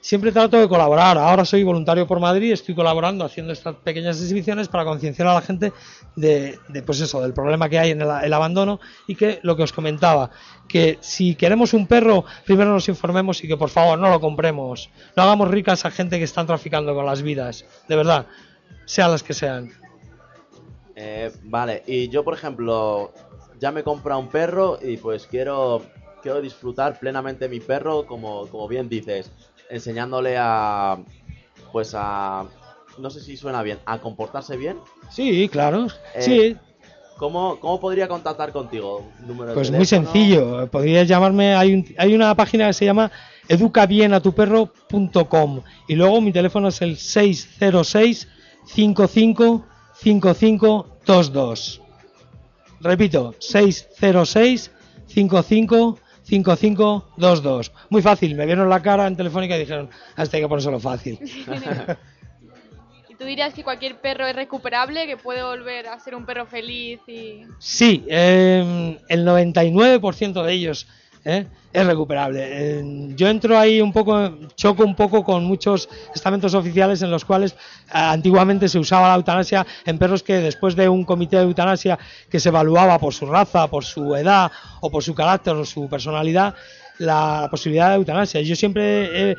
siempre 0.06 0.32
trato 0.32 0.60
de 0.60 0.70
colaborar. 0.70 1.18
Ahora 1.18 1.46
soy 1.46 1.64
voluntario 1.64 2.06
por 2.06 2.20
Madrid, 2.20 2.52
estoy 2.52 2.76
colaborando 2.76 3.26
haciendo 3.26 3.52
estas 3.52 3.76
pequeñas 3.78 4.22
exhibiciones 4.22 4.68
para 4.68 4.86
concienciar 4.86 5.28
a 5.28 5.34
la 5.34 5.42
gente 5.42 5.74
de, 6.16 6.60
pues 6.86 7.02
eso, 7.02 7.24
del 7.24 7.34
problema 7.34 7.68
que 7.70 7.80
hay 7.80 7.90
en 7.90 8.02
el, 8.02 8.34
abandono 8.34 8.80
y 9.08 9.16
que 9.16 9.40
lo 9.42 9.56
que 9.56 9.64
os 9.64 9.74
comentaba, 9.74 10.30
que 10.68 11.00
si 11.02 11.34
queremos 11.34 11.74
un 11.74 11.88
perro, 11.88 12.24
primero 12.46 12.72
nos 12.72 12.88
informemos 12.88 13.44
y 13.44 13.48
que 13.48 13.58
por 13.58 13.70
favor 13.70 13.98
no 13.98 14.12
lo 14.12 14.20
compremos. 14.20 14.92
No 15.16 15.24
hagamos 15.24 15.50
ricas 15.50 15.86
a 15.86 15.92
gente 15.92 16.20
que 16.20 16.26
están 16.26 16.46
traficando 16.46 16.94
con 16.94 17.08
las 17.08 17.24
vidas, 17.24 17.66
de 17.88 17.96
verdad, 17.96 18.28
sean 18.86 19.10
las 19.10 19.24
que 19.24 19.34
sean. 19.34 19.72
Eh, 20.96 21.32
vale, 21.46 21.82
y 21.88 22.10
yo 22.10 22.24
por 22.24 22.36
ejemplo, 22.36 23.12
ya 23.60 23.72
me 23.72 23.80
he 23.80 23.90
un 23.90 24.30
perro 24.30 24.78
y 24.80 24.98
pues 24.98 25.26
quiero 25.26 25.82
quiero 26.26 26.42
disfrutar 26.42 26.98
plenamente 26.98 27.48
mi 27.48 27.60
perro, 27.60 28.08
como, 28.08 28.48
como 28.48 28.68
bien 28.68 28.90
dices, 28.90 29.32
enseñándole 29.70 30.36
a, 30.40 30.98
pues 31.72 31.94
a, 31.96 32.46
no 32.98 33.10
sé 33.10 33.22
si 33.22 33.38
suena 33.38 33.62
bien, 33.64 33.80
a 33.86 34.00
comportarse 34.00 34.58
bien. 34.58 34.78
Sí, 35.10 35.48
claro. 35.50 35.88
Eh, 36.16 36.22
sí, 36.22 36.58
¿Cómo, 37.18 37.60
¿Cómo 37.62 37.80
podría 37.80 38.10
contactar 38.10 38.52
contigo? 38.52 39.10
¿Número 39.26 39.50
de 39.52 39.56
Pues 39.56 39.72
muy 39.72 39.86
sencillo, 39.86 40.68
podrías 40.70 41.08
llamarme, 41.08 41.56
hay, 41.56 41.74
un- 41.74 41.96
hay 41.98 42.14
una 42.14 42.36
página 42.36 42.68
que 42.68 42.74
se 42.74 42.84
llama 42.86 43.10
educabienatuperro.com 43.48 45.62
y 45.88 45.96
luego 45.96 46.22
mi 46.22 46.32
teléfono 46.32 46.68
es 46.70 46.82
el 46.82 46.98
606 46.98 48.28
55 48.66 49.66
55 49.96 50.88
22. 51.08 51.82
Repito, 52.82 53.36
606 53.40 54.72
55 55.08 56.00
55 56.26 57.14
22. 57.18 57.72
Muy 57.90 58.02
fácil, 58.02 58.36
me 58.36 58.46
vieron 58.46 58.70
la 58.70 58.82
cara 58.82 59.08
en 59.08 59.16
telefónica 59.16 59.56
y 59.56 59.60
dijeron, 59.60 59.90
hasta 60.16 60.38
hay 60.38 60.44
que 60.44 60.50
ponérselo 60.50 60.80
fácil. 60.80 61.20
¿Y 63.10 63.16
tú 63.16 63.26
dirías 63.26 63.54
que 63.54 63.64
cualquier 63.64 64.02
perro 64.02 64.26
es 64.26 64.36
recuperable, 64.36 65.06
que 65.06 65.18
puede 65.18 65.44
volver 65.44 65.88
a 65.88 66.00
ser 66.00 66.16
un 66.16 66.26
perro 66.26 66.46
feliz 66.48 67.00
y... 67.08 67.44
Sí, 67.60 68.04
eh, 68.10 69.00
el 69.08 69.26
99% 69.26 70.44
de 70.44 70.54
ellos 70.54 70.88
¿eh? 71.26 71.46
es 71.74 71.86
recuperable. 71.86 72.82
Yo 73.18 73.28
entro 73.28 73.58
ahí 73.60 73.82
un 73.82 73.92
poco, 73.92 74.32
choco 74.56 74.84
un 74.86 74.96
poco 74.96 75.24
con 75.26 75.44
muchos 75.44 75.90
estamentos 76.14 76.54
oficiales 76.54 77.02
en 77.02 77.12
los 77.12 77.26
cuales 77.26 77.52
eh, 77.54 77.56
antiguamente 77.92 78.70
se 78.70 78.80
usaba 78.80 79.10
la 79.10 79.16
eutanasia 79.16 79.66
en 79.86 79.98
perros 79.98 80.24
que 80.24 80.36
después 80.40 80.76
de 80.78 80.88
un 80.88 81.04
comité 81.04 81.36
de 81.36 81.44
eutanasia 81.44 82.00
que 82.30 82.40
se 82.40 82.48
evaluaba 82.50 82.98
por 83.00 83.14
su 83.14 83.26
raza, 83.26 83.68
por 83.68 83.84
su 83.84 84.16
edad 84.16 84.50
o 84.80 84.90
por 84.90 85.04
su 85.04 85.14
carácter 85.14 85.54
o 85.56 85.66
su 85.66 85.90
personalidad, 85.90 86.56
la, 87.00 87.48
posibilidad 87.52 87.90
de 87.90 87.96
eutanasia. 87.96 88.42
Yo 88.42 88.56
siempre 88.56 89.32
he, 89.32 89.38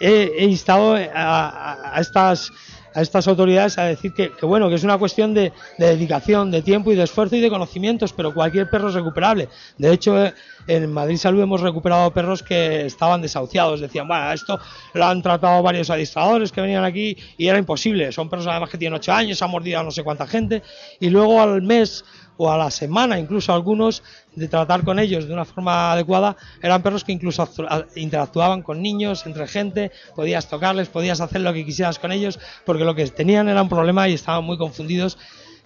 he- 0.00 0.32
he 0.40 0.44
instado 0.44 0.94
a- 0.94 1.00
a- 1.14 1.96
a 1.96 2.00
estas 2.00 2.50
a 2.98 3.02
estas 3.02 3.28
autoridades 3.28 3.78
a 3.78 3.84
decir 3.84 4.12
que, 4.12 4.32
bueno, 4.42 4.68
que 4.68 4.74
es 4.74 4.82
una 4.82 4.98
cuestión 4.98 5.32
de, 5.32 5.52
de 5.78 5.86
dedicación, 5.86 6.50
de 6.50 6.62
tiempo 6.62 6.90
y 6.90 6.96
de 6.96 7.04
esfuerzo 7.04 7.36
y 7.36 7.40
de 7.40 7.48
conocimientos, 7.48 8.12
pero 8.12 8.34
cualquier 8.34 8.68
perro 8.68 8.88
es 8.88 8.94
recuperable. 8.94 9.48
De 9.76 9.92
hecho, 9.92 10.20
eh, 10.24 10.34
en 10.66 10.92
Madrid 10.92 11.16
Salud 11.16 11.40
hemos 11.40 11.60
recuperado 11.60 12.12
perros 12.12 12.42
que 12.42 12.86
estaban 12.86 13.22
desahuciados. 13.22 13.80
Decían, 13.80 14.08
bueno, 14.08 14.32
esto 14.32 14.58
lo 14.94 15.06
han 15.06 15.22
tratado 15.22 15.62
varios 15.62 15.90
adiestradores 15.90 16.50
que 16.50 16.60
venían 16.60 16.84
aquí 16.84 17.16
y 17.36 17.46
era 17.46 17.58
imposible. 17.58 18.10
Son 18.10 18.28
perros 18.28 18.48
además 18.48 18.68
que 18.68 18.78
tienen 18.78 18.98
8 18.98 19.12
años, 19.12 19.40
han 19.42 19.50
mordido 19.50 19.78
a 19.78 19.84
no 19.84 19.92
sé 19.92 20.02
cuánta 20.02 20.26
gente 20.26 20.62
y 20.98 21.08
luego 21.08 21.40
al 21.40 21.62
mes 21.62 22.04
o 22.38 22.50
a 22.50 22.56
la 22.56 22.70
semana, 22.70 23.18
incluso 23.18 23.52
algunos, 23.52 24.02
de 24.34 24.48
tratar 24.48 24.84
con 24.84 24.98
ellos 24.98 25.26
de 25.26 25.34
una 25.34 25.44
forma 25.44 25.92
adecuada, 25.92 26.36
eran 26.62 26.82
perros 26.82 27.04
que 27.04 27.12
incluso 27.12 27.46
interactuaban 27.96 28.62
con 28.62 28.80
niños, 28.80 29.26
entre 29.26 29.46
gente, 29.46 29.90
podías 30.14 30.48
tocarles, 30.48 30.88
podías 30.88 31.20
hacer 31.20 31.42
lo 31.42 31.52
que 31.52 31.66
quisieras 31.66 31.98
con 31.98 32.12
ellos, 32.12 32.38
porque 32.64 32.84
lo 32.84 32.94
que 32.94 33.06
tenían 33.08 33.48
era 33.48 33.60
un 33.60 33.68
problema 33.68 34.08
y 34.08 34.14
estaban 34.14 34.44
muy 34.44 34.56
confundidos 34.56 35.18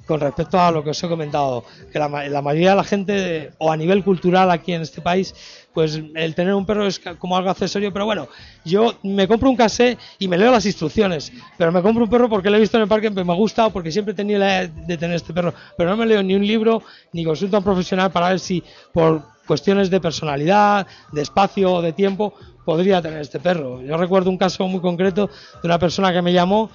con 0.07 0.21
respecto 0.21 0.61
a 0.61 0.71
lo 0.71 0.83
que 0.83 0.91
os 0.91 1.03
he 1.03 1.09
comentado, 1.09 1.65
que 1.93 1.99
la, 1.99 2.09
la 2.29 2.43
mayoría 2.43 2.71
de 2.71 2.77
la 2.77 2.85
gente, 2.85 3.53
o 3.59 3.71
a 3.71 3.77
nivel 3.77 4.03
cultural 4.05 4.51
aquí 4.51 4.73
en 4.73 4.83
este 4.83 5.01
país, 5.01 5.35
pues 5.73 6.01
el 6.15 6.35
tener 6.35 6.55
un 6.55 6.67
perro 6.67 6.87
es 6.87 7.01
como 7.19 7.37
algo 7.37 7.51
accesorio, 7.51 7.93
pero 7.93 8.05
bueno, 8.05 8.29
yo 8.65 8.95
me 9.03 9.27
compro 9.27 9.49
un 9.49 9.57
casé 9.57 9.97
y 10.19 10.29
me 10.29 10.37
leo 10.37 10.51
las 10.51 10.67
instrucciones, 10.67 11.33
pero 11.57 11.73
me 11.73 11.83
compro 11.83 12.05
un 12.05 12.11
perro 12.11 12.29
porque 12.29 12.51
lo 12.51 12.57
he 12.57 12.61
visto 12.61 12.77
en 12.77 12.83
el 12.83 12.89
parque, 12.89 13.11
me 13.11 13.35
gusta, 13.35 13.67
o 13.67 13.71
porque 13.71 13.91
siempre 13.91 14.13
he 14.13 14.17
tenido 14.17 14.39
la 14.41 14.65
idea 14.65 14.67
de 14.87 14.97
tener 14.99 15.17
este 15.17 15.33
perro, 15.33 15.55
pero 15.77 15.91
no 15.91 15.97
me 15.97 16.07
leo 16.07 16.23
ni 16.23 16.35
un 16.35 16.47
libro, 16.47 16.83
ni 17.13 17.25
consulto 17.25 17.57
a 17.57 17.61
un 17.61 17.65
profesional 17.65 18.11
para 18.11 18.29
ver 18.29 18.41
si 18.41 18.63
por 18.93 19.23
cuestiones 19.47 19.91
de 19.91 20.01
personalidad, 20.01 20.87
de 21.11 21.23
espacio 21.23 21.73
o 21.73 21.83
de 21.83 21.93
tiempo, 21.93 22.35
podría 22.65 23.03
tener 23.03 23.21
este 23.21 23.41
perro. 23.41 23.83
Yo 23.83 23.97
recuerdo 23.97 24.31
un 24.31 24.39
caso 24.39 24.67
muy 24.69 24.81
concreto 24.81 25.29
de 25.63 25.67
una 25.67 25.79
persona 25.79 26.13
que 26.13 26.23
me 26.23 26.33
llamó 26.33 26.71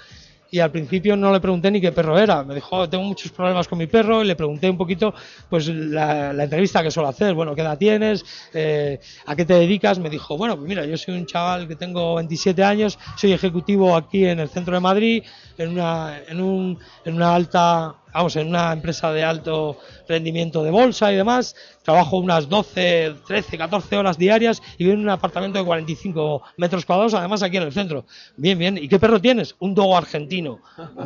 y 0.52 0.60
al 0.60 0.72
principio 0.72 1.16
no 1.16 1.32
le 1.32 1.40
pregunté 1.40 1.70
ni 1.72 1.82
qué 1.82 1.92
perro 1.92 2.18
era. 2.18 2.44
Me 2.44 2.56
dijo, 2.56 2.76
"Oh, 2.78 2.90
tengo 2.90 3.04
muchos 3.04 3.32
problemas 3.32 3.68
con 3.68 3.78
mi 3.78 3.88
perro 3.88 4.24
y 4.24 4.28
le 4.28 4.36
pregunté 4.36 4.70
un 4.70 4.78
poquito 4.78 5.14
pues 5.50 5.68
la, 5.68 6.34
la 6.34 6.44
entrevista 6.44 6.82
que 6.84 6.92
suelo 6.92 7.10
hacer. 7.10 7.34
Bueno, 7.34 7.54
¿qué 7.56 7.62
edad 7.62 7.78
tienes? 7.78 8.24
Eh, 8.54 9.00
¿A 9.26 9.36
qué 9.36 9.46
te 9.46 9.54
dedicas? 9.56 10.00
Me 10.00 10.10
dijo, 10.10 10.38
bueno, 10.38 10.56
pues 10.56 10.68
mira, 10.68 10.86
yo 10.86 10.98
soy 10.98 11.16
un 11.16 11.26
chaval 11.26 11.68
que 11.68 11.76
tengo 11.76 12.16
27 12.16 12.64
años, 12.64 12.98
soy 13.16 13.34
ejecutivo 13.34 13.96
aquí 13.96 14.26
en 14.26 14.40
el 14.40 14.50
centro 14.50 14.74
de 14.74 14.80
Madrid, 14.80 15.24
en 15.58 15.70
una, 15.70 16.20
en 16.28 16.42
un, 16.42 16.80
en 17.06 17.14
una 17.16 17.36
alta, 17.36 17.96
vamos, 18.18 18.36
en 18.36 18.48
una 18.48 18.74
empresa 18.74 19.12
de 19.14 19.24
alto 19.24 19.78
rendimiento 20.08 20.64
de 20.64 20.72
bolsa 20.72 21.12
y 21.12 21.16
demás. 21.16 21.56
Trabajo 21.84 22.18
unas 22.18 22.50
12, 22.50 23.16
13, 23.28 23.58
14 23.58 23.96
horas 23.98 24.18
diarias 24.18 24.62
y 24.78 24.84
vivo 24.86 24.94
en 24.96 25.02
un 25.02 25.10
apartamento 25.10 25.60
de 25.60 25.66
45 25.66 26.42
metros 26.58 26.86
cuadrados, 26.86 27.14
además 27.14 27.44
aquí 27.44 27.58
en 27.58 27.64
el 27.64 27.72
centro. 27.74 28.06
Bien, 28.36 28.58
bien. 28.58 28.78
¿Y 28.78 28.88
qué 28.88 29.00
perro 29.00 29.22
tienes? 29.22 29.56
Un 29.60 29.74
dogo 29.76 29.96
argentino. 29.96 30.60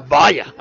Vaya. 0.08 0.53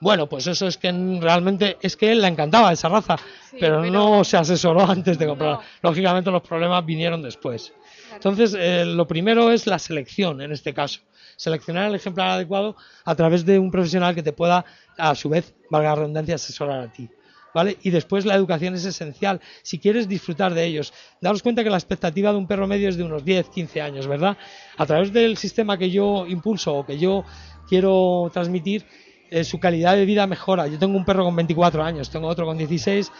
Bueno, 0.00 0.26
pues 0.28 0.46
eso 0.46 0.66
es 0.66 0.76
que 0.78 0.90
realmente 1.20 1.76
es 1.80 1.96
que 1.96 2.10
él 2.12 2.22
le 2.22 2.28
encantaba 2.28 2.72
esa 2.72 2.88
raza, 2.88 3.16
Sí, 3.50 3.56
pero, 3.60 3.80
pero- 3.82 3.92
no 3.92 4.24
se 4.24 4.36
asesoró 4.36 4.88
antes 4.88 5.18
de 5.18 5.26
comprarla. 5.26 5.56
No. 5.56 5.62
Lógicamente 5.90 6.30
los 6.30 6.42
problemas 6.42 6.84
vinieron 6.84 7.22
después. 7.22 7.72
Entonces, 8.14 8.56
eh, 8.58 8.84
lo 8.84 9.06
primero 9.06 9.52
es 9.52 9.66
la 9.66 9.78
selección 9.78 10.40
en 10.40 10.52
este 10.52 10.72
caso. 10.74 11.00
Seleccionar 11.36 11.86
el 11.88 11.94
ejemplar 11.94 12.30
adecuado 12.30 12.74
a 13.04 13.14
través 13.14 13.44
de 13.44 13.60
un 13.60 13.70
profesional 13.70 14.12
que 14.14 14.24
te 14.24 14.32
pueda, 14.32 14.64
a 14.98 15.14
su 15.14 15.28
vez, 15.28 15.54
valga 15.70 15.90
la 15.90 15.94
redundancia, 15.94 16.34
asesorar 16.34 16.80
a 16.80 16.92
ti. 16.92 17.08
¿Vale? 17.54 17.78
Y 17.82 17.90
después 17.90 18.26
la 18.26 18.34
educación 18.34 18.74
es 18.74 18.84
esencial. 18.84 19.40
Si 19.62 19.78
quieres 19.78 20.06
disfrutar 20.06 20.52
de 20.52 20.66
ellos, 20.66 20.92
daros 21.20 21.42
cuenta 21.42 21.64
que 21.64 21.70
la 21.70 21.78
expectativa 21.78 22.30
de 22.30 22.36
un 22.36 22.46
perro 22.46 22.66
medio 22.66 22.90
es 22.90 22.96
de 22.96 23.04
unos 23.04 23.24
10, 23.24 23.48
15 23.48 23.80
años, 23.80 24.06
¿verdad? 24.06 24.36
A 24.76 24.84
través 24.84 25.12
del 25.12 25.38
sistema 25.38 25.78
que 25.78 25.90
yo 25.90 26.26
impulso 26.26 26.74
o 26.74 26.86
que 26.86 26.98
yo 26.98 27.24
quiero 27.66 28.30
transmitir, 28.32 28.84
eh, 29.30 29.44
su 29.44 29.58
calidad 29.58 29.96
de 29.96 30.04
vida 30.04 30.26
mejora. 30.26 30.66
Yo 30.66 30.78
tengo 30.78 30.96
un 30.96 31.04
perro 31.04 31.24
con 31.24 31.36
24 31.36 31.82
años, 31.82 32.10
tengo 32.10 32.28
otro 32.28 32.46
con 32.46 32.56
16. 32.56 33.10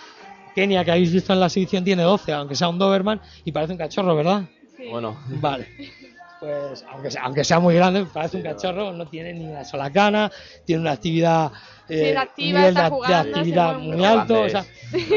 Kenia, 0.54 0.84
que 0.84 0.90
habéis 0.90 1.12
visto 1.12 1.32
en 1.32 1.40
la 1.40 1.46
exhibición, 1.46 1.84
tiene 1.84 2.02
12, 2.02 2.32
aunque 2.32 2.54
sea 2.54 2.68
un 2.68 2.78
Doberman, 2.78 3.20
y 3.44 3.52
parece 3.52 3.72
un 3.72 3.78
cachorro, 3.78 4.16
¿verdad? 4.16 4.44
Bueno, 4.90 5.16
Vale. 5.40 5.68
Pues 6.38 6.84
aunque 6.88 7.10
sea, 7.10 7.22
aunque 7.24 7.42
sea 7.42 7.58
muy 7.58 7.74
grande, 7.74 8.06
parece 8.06 8.36
un 8.36 8.44
cachorro, 8.44 8.92
no 8.92 9.08
tiene 9.08 9.34
ni 9.34 9.48
una 9.50 9.64
sola 9.64 9.90
cana, 9.90 10.30
tiene 10.64 10.82
una 10.82 10.92
actividad, 10.92 11.50
eh, 11.88 12.10
activa, 12.16 12.46
un 12.46 12.54
nivel 12.54 12.68
está 12.68 12.82
de, 12.82 12.84
de 12.84 12.90
jugando, 12.94 13.32
se 13.32 13.38
actividad 13.40 13.72
mueve 13.72 13.96
muy 13.96 14.04
alto, 14.04 14.34
o 14.42 14.48
sea, 14.48 14.64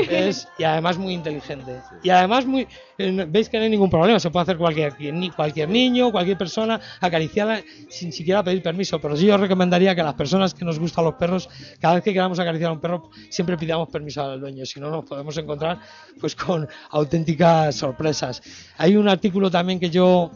es, 0.09 0.47
y 0.57 0.63
además 0.63 0.97
muy 0.97 1.13
inteligente. 1.13 1.83
Y 2.01 2.09
además 2.09 2.45
muy, 2.47 2.67
eh, 2.97 3.25
veis 3.29 3.49
que 3.49 3.57
no 3.57 3.63
hay 3.65 3.69
ningún 3.69 3.89
problema, 3.91 4.19
se 4.19 4.31
puede 4.31 4.43
hacer 4.43 4.57
cualquier, 4.57 4.95
ni- 5.13 5.29
cualquier 5.29 5.69
niño, 5.69 6.11
cualquier 6.11 6.37
persona, 6.37 6.81
acariciarla 6.99 7.61
sin 7.89 8.11
siquiera 8.11 8.43
pedir 8.43 8.63
permiso. 8.63 8.99
Pero 8.99 9.15
sí 9.15 9.27
yo 9.27 9.37
recomendaría 9.37 9.93
que 9.93 10.01
a 10.01 10.05
las 10.05 10.15
personas 10.15 10.55
que 10.55 10.65
nos 10.65 10.79
gustan 10.79 11.05
los 11.05 11.13
perros, 11.15 11.47
cada 11.79 11.95
vez 11.95 12.03
que 12.03 12.13
queramos 12.13 12.39
acariciar 12.39 12.71
a 12.71 12.73
un 12.73 12.79
perro, 12.81 13.11
siempre 13.29 13.57
pidamos 13.57 13.89
permiso 13.89 14.23
al 14.23 14.39
dueño, 14.39 14.65
si 14.65 14.79
no 14.79 14.89
nos 14.89 15.05
podemos 15.05 15.37
encontrar 15.37 15.77
pues 16.19 16.35
con 16.35 16.67
auténticas 16.89 17.75
sorpresas. 17.75 18.41
Hay 18.77 18.95
un 18.95 19.07
artículo 19.07 19.51
también 19.51 19.79
que 19.79 19.89
yo 19.91 20.31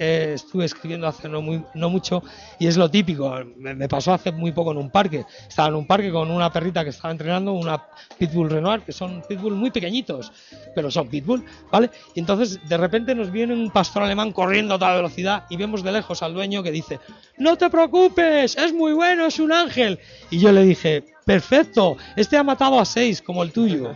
estuve 0.00 0.64
escribiendo 0.64 1.06
hace 1.06 1.28
no, 1.28 1.42
muy, 1.42 1.62
no 1.74 1.90
mucho 1.90 2.22
y 2.58 2.66
es 2.66 2.76
lo 2.76 2.90
típico. 2.90 3.32
Me, 3.56 3.74
me 3.74 3.88
pasó 3.88 4.14
hace 4.14 4.32
muy 4.32 4.52
poco 4.52 4.72
en 4.72 4.78
un 4.78 4.90
parque. 4.90 5.24
Estaba 5.48 5.68
en 5.68 5.74
un 5.74 5.86
parque 5.86 6.10
con 6.10 6.30
una 6.30 6.50
perrita 6.50 6.82
que 6.82 6.90
estaba 6.90 7.12
entrenando, 7.12 7.52
una 7.52 7.82
Pitbull 8.18 8.50
Renoir, 8.50 8.80
que 8.80 8.92
son 8.92 9.22
Pitbull 9.28 9.54
muy 9.54 9.70
pequeñitos, 9.70 10.32
pero 10.74 10.90
son 10.90 11.08
Pitbull, 11.08 11.44
¿vale? 11.70 11.90
Y 12.14 12.20
entonces 12.20 12.58
de 12.68 12.76
repente 12.76 13.14
nos 13.14 13.30
viene 13.30 13.52
un 13.52 13.70
pastor 13.70 14.02
alemán 14.02 14.32
corriendo 14.32 14.74
a 14.74 14.78
toda 14.78 14.96
velocidad 14.96 15.44
y 15.50 15.56
vemos 15.56 15.82
de 15.82 15.92
lejos 15.92 16.22
al 16.22 16.34
dueño 16.34 16.62
que 16.62 16.70
dice, 16.70 16.98
no 17.36 17.56
te 17.56 17.68
preocupes, 17.68 18.56
es 18.56 18.72
muy 18.72 18.92
bueno, 18.92 19.26
es 19.26 19.38
un 19.38 19.52
ángel. 19.52 19.98
Y 20.30 20.38
yo 20.38 20.52
le 20.52 20.62
dije, 20.62 21.04
perfecto, 21.24 21.96
este 22.16 22.36
ha 22.36 22.42
matado 22.42 22.78
a 22.80 22.84
seis 22.84 23.22
como 23.22 23.42
el 23.42 23.52
tuyo. 23.52 23.94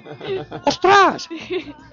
¡Ostras! 0.64 1.28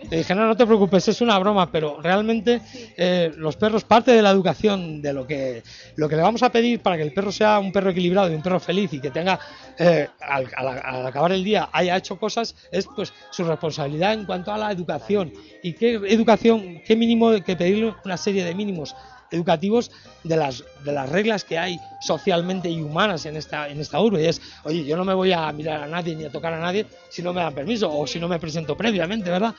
Le 0.09 0.17
dije, 0.17 0.35
no, 0.35 0.45
no 0.45 0.55
te 0.55 0.65
preocupes, 0.65 1.07
es 1.07 1.21
una 1.21 1.39
broma, 1.39 1.71
pero 1.71 1.99
realmente 2.01 2.61
eh, 2.97 3.31
los 3.37 3.55
perros, 3.55 3.83
parte 3.83 4.11
de 4.11 4.21
la 4.21 4.29
educación, 4.31 5.01
de 5.01 5.13
lo 5.13 5.25
que, 5.25 5.63
lo 5.95 6.07
que 6.09 6.15
le 6.15 6.21
vamos 6.21 6.43
a 6.43 6.51
pedir 6.51 6.81
para 6.81 6.97
que 6.97 7.03
el 7.03 7.13
perro 7.13 7.31
sea 7.31 7.59
un 7.59 7.71
perro 7.71 7.91
equilibrado 7.91 8.29
y 8.31 8.35
un 8.35 8.41
perro 8.41 8.59
feliz 8.59 8.93
y 8.93 8.99
que 8.99 9.09
tenga, 9.11 9.39
eh, 9.79 10.09
al, 10.19 10.47
al- 10.55 10.81
al 10.83 11.05
acabar 11.07 11.31
el 11.31 11.43
día, 11.43 11.69
haya 11.71 11.95
hecho 11.97 12.17
cosas, 12.17 12.55
es 12.71 12.87
pues 12.87 13.13
su 13.31 13.43
responsabilidad 13.43 14.13
en 14.13 14.25
cuanto 14.25 14.51
a 14.51 14.57
la 14.57 14.71
educación. 14.71 15.31
¿Y 15.63 15.73
qué 15.73 15.93
educación, 15.95 16.81
qué 16.85 16.95
mínimo 16.95 17.31
que 17.43 17.55
pedirle 17.55 17.95
una 18.03 18.17
serie 18.17 18.43
de 18.43 18.53
mínimos? 18.53 18.95
Educativos 19.31 19.91
de 20.23 20.35
las, 20.35 20.63
de 20.83 20.91
las 20.91 21.09
reglas 21.09 21.43
que 21.43 21.57
hay 21.57 21.79
socialmente 22.01 22.69
y 22.69 22.81
humanas 22.81 23.25
en 23.25 23.37
esta, 23.37 23.69
en 23.69 23.79
esta 23.79 23.99
urbe. 23.99 24.23
Y 24.23 24.27
es, 24.27 24.41
oye, 24.63 24.83
yo 24.85 24.97
no 24.97 25.05
me 25.05 25.13
voy 25.13 25.31
a 25.31 25.51
mirar 25.51 25.83
a 25.83 25.87
nadie 25.87 26.15
ni 26.15 26.25
a 26.25 26.31
tocar 26.31 26.53
a 26.53 26.59
nadie 26.59 26.85
si 27.09 27.21
no 27.21 27.33
me 27.33 27.41
dan 27.41 27.53
permiso 27.53 27.91
o 27.91 28.05
si 28.05 28.19
no 28.19 28.27
me 28.27 28.39
presento 28.39 28.75
previamente, 28.77 29.29
¿verdad? 29.29 29.55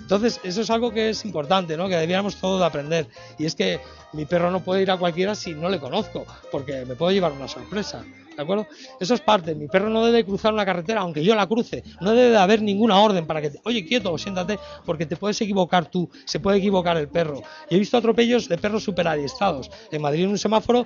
Entonces, 0.00 0.40
eso 0.44 0.60
es 0.62 0.70
algo 0.70 0.92
que 0.92 1.10
es 1.10 1.24
importante, 1.24 1.76
¿no? 1.76 1.88
Que 1.88 1.96
debiéramos 1.96 2.36
todos 2.36 2.60
de 2.60 2.66
aprender. 2.66 3.06
Y 3.38 3.46
es 3.46 3.54
que 3.54 3.80
mi 4.12 4.24
perro 4.24 4.50
no 4.50 4.60
puede 4.60 4.82
ir 4.82 4.90
a 4.90 4.96
cualquiera 4.96 5.34
si 5.34 5.54
no 5.54 5.68
le 5.68 5.80
conozco, 5.80 6.26
porque 6.50 6.84
me 6.84 6.94
puedo 6.94 7.12
llevar 7.12 7.32
una 7.32 7.48
sorpresa. 7.48 8.04
¿De 8.36 8.42
acuerdo? 8.42 8.66
Eso 9.00 9.14
es 9.14 9.20
parte. 9.20 9.54
Mi 9.54 9.66
perro 9.66 9.88
no 9.88 10.04
debe 10.04 10.24
cruzar 10.24 10.52
una 10.52 10.64
carretera, 10.64 11.00
aunque 11.00 11.24
yo 11.24 11.34
la 11.34 11.46
cruce. 11.46 11.82
No 12.00 12.12
debe 12.12 12.30
de 12.30 12.36
haber 12.36 12.62
ninguna 12.62 13.00
orden 13.00 13.26
para 13.26 13.40
que, 13.40 13.50
te, 13.50 13.60
oye, 13.64 13.84
quieto, 13.86 14.16
siéntate, 14.18 14.58
porque 14.84 15.06
te 15.06 15.16
puedes 15.16 15.40
equivocar 15.40 15.90
tú, 15.90 16.08
se 16.24 16.40
puede 16.40 16.58
equivocar 16.58 16.96
el 16.96 17.08
perro. 17.08 17.42
Y 17.70 17.76
he 17.76 17.78
visto 17.78 17.96
atropellos 17.96 18.48
de 18.48 18.58
perros 18.58 18.84
super 18.84 19.08
adiestrados. 19.08 19.70
En 19.90 20.02
Madrid, 20.02 20.24
en 20.24 20.30
un 20.30 20.38
semáforo, 20.38 20.84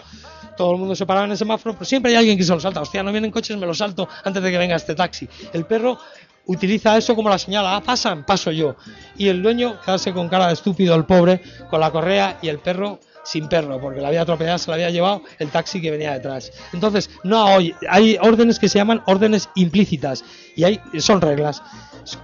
todo 0.56 0.72
el 0.72 0.78
mundo 0.78 0.94
se 0.94 1.06
paraba 1.06 1.26
en 1.26 1.32
el 1.32 1.38
semáforo, 1.38 1.74
pero 1.74 1.84
siempre 1.84 2.12
hay 2.12 2.18
alguien 2.18 2.38
que 2.38 2.44
se 2.44 2.52
lo 2.52 2.60
salta. 2.60 2.80
Hostia, 2.80 3.02
no 3.02 3.10
vienen 3.10 3.30
coches, 3.30 3.56
me 3.56 3.66
lo 3.66 3.74
salto 3.74 4.08
antes 4.24 4.42
de 4.42 4.50
que 4.50 4.58
venga 4.58 4.76
este 4.76 4.94
taxi. 4.94 5.28
El 5.52 5.66
perro 5.66 5.98
utiliza 6.46 6.96
eso 6.96 7.14
como 7.14 7.28
la 7.28 7.38
señal, 7.38 7.64
ah, 7.66 7.82
pasan, 7.84 8.24
paso 8.24 8.50
yo. 8.50 8.76
Y 9.16 9.28
el 9.28 9.42
dueño 9.42 9.80
quedarse 9.84 10.12
con 10.12 10.28
cara 10.28 10.48
de 10.48 10.54
estúpido, 10.54 10.94
el 10.94 11.04
pobre, 11.04 11.42
con 11.68 11.80
la 11.80 11.90
correa 11.90 12.38
y 12.42 12.48
el 12.48 12.58
perro 12.58 13.00
sin 13.22 13.48
perro, 13.48 13.80
porque 13.80 14.00
la 14.00 14.08
había 14.08 14.22
atropellado, 14.22 14.58
se 14.58 14.70
la 14.70 14.74
había 14.76 14.90
llevado 14.90 15.22
el 15.38 15.50
taxi 15.50 15.80
que 15.80 15.90
venía 15.90 16.12
detrás. 16.12 16.52
Entonces, 16.72 17.10
no 17.22 17.44
hay, 17.46 17.74
hay 17.88 18.16
órdenes 18.20 18.58
que 18.58 18.68
se 18.68 18.78
llaman 18.78 19.02
órdenes 19.06 19.48
implícitas 19.54 20.24
y 20.56 20.64
hay, 20.64 20.80
son 20.98 21.20
reglas, 21.20 21.62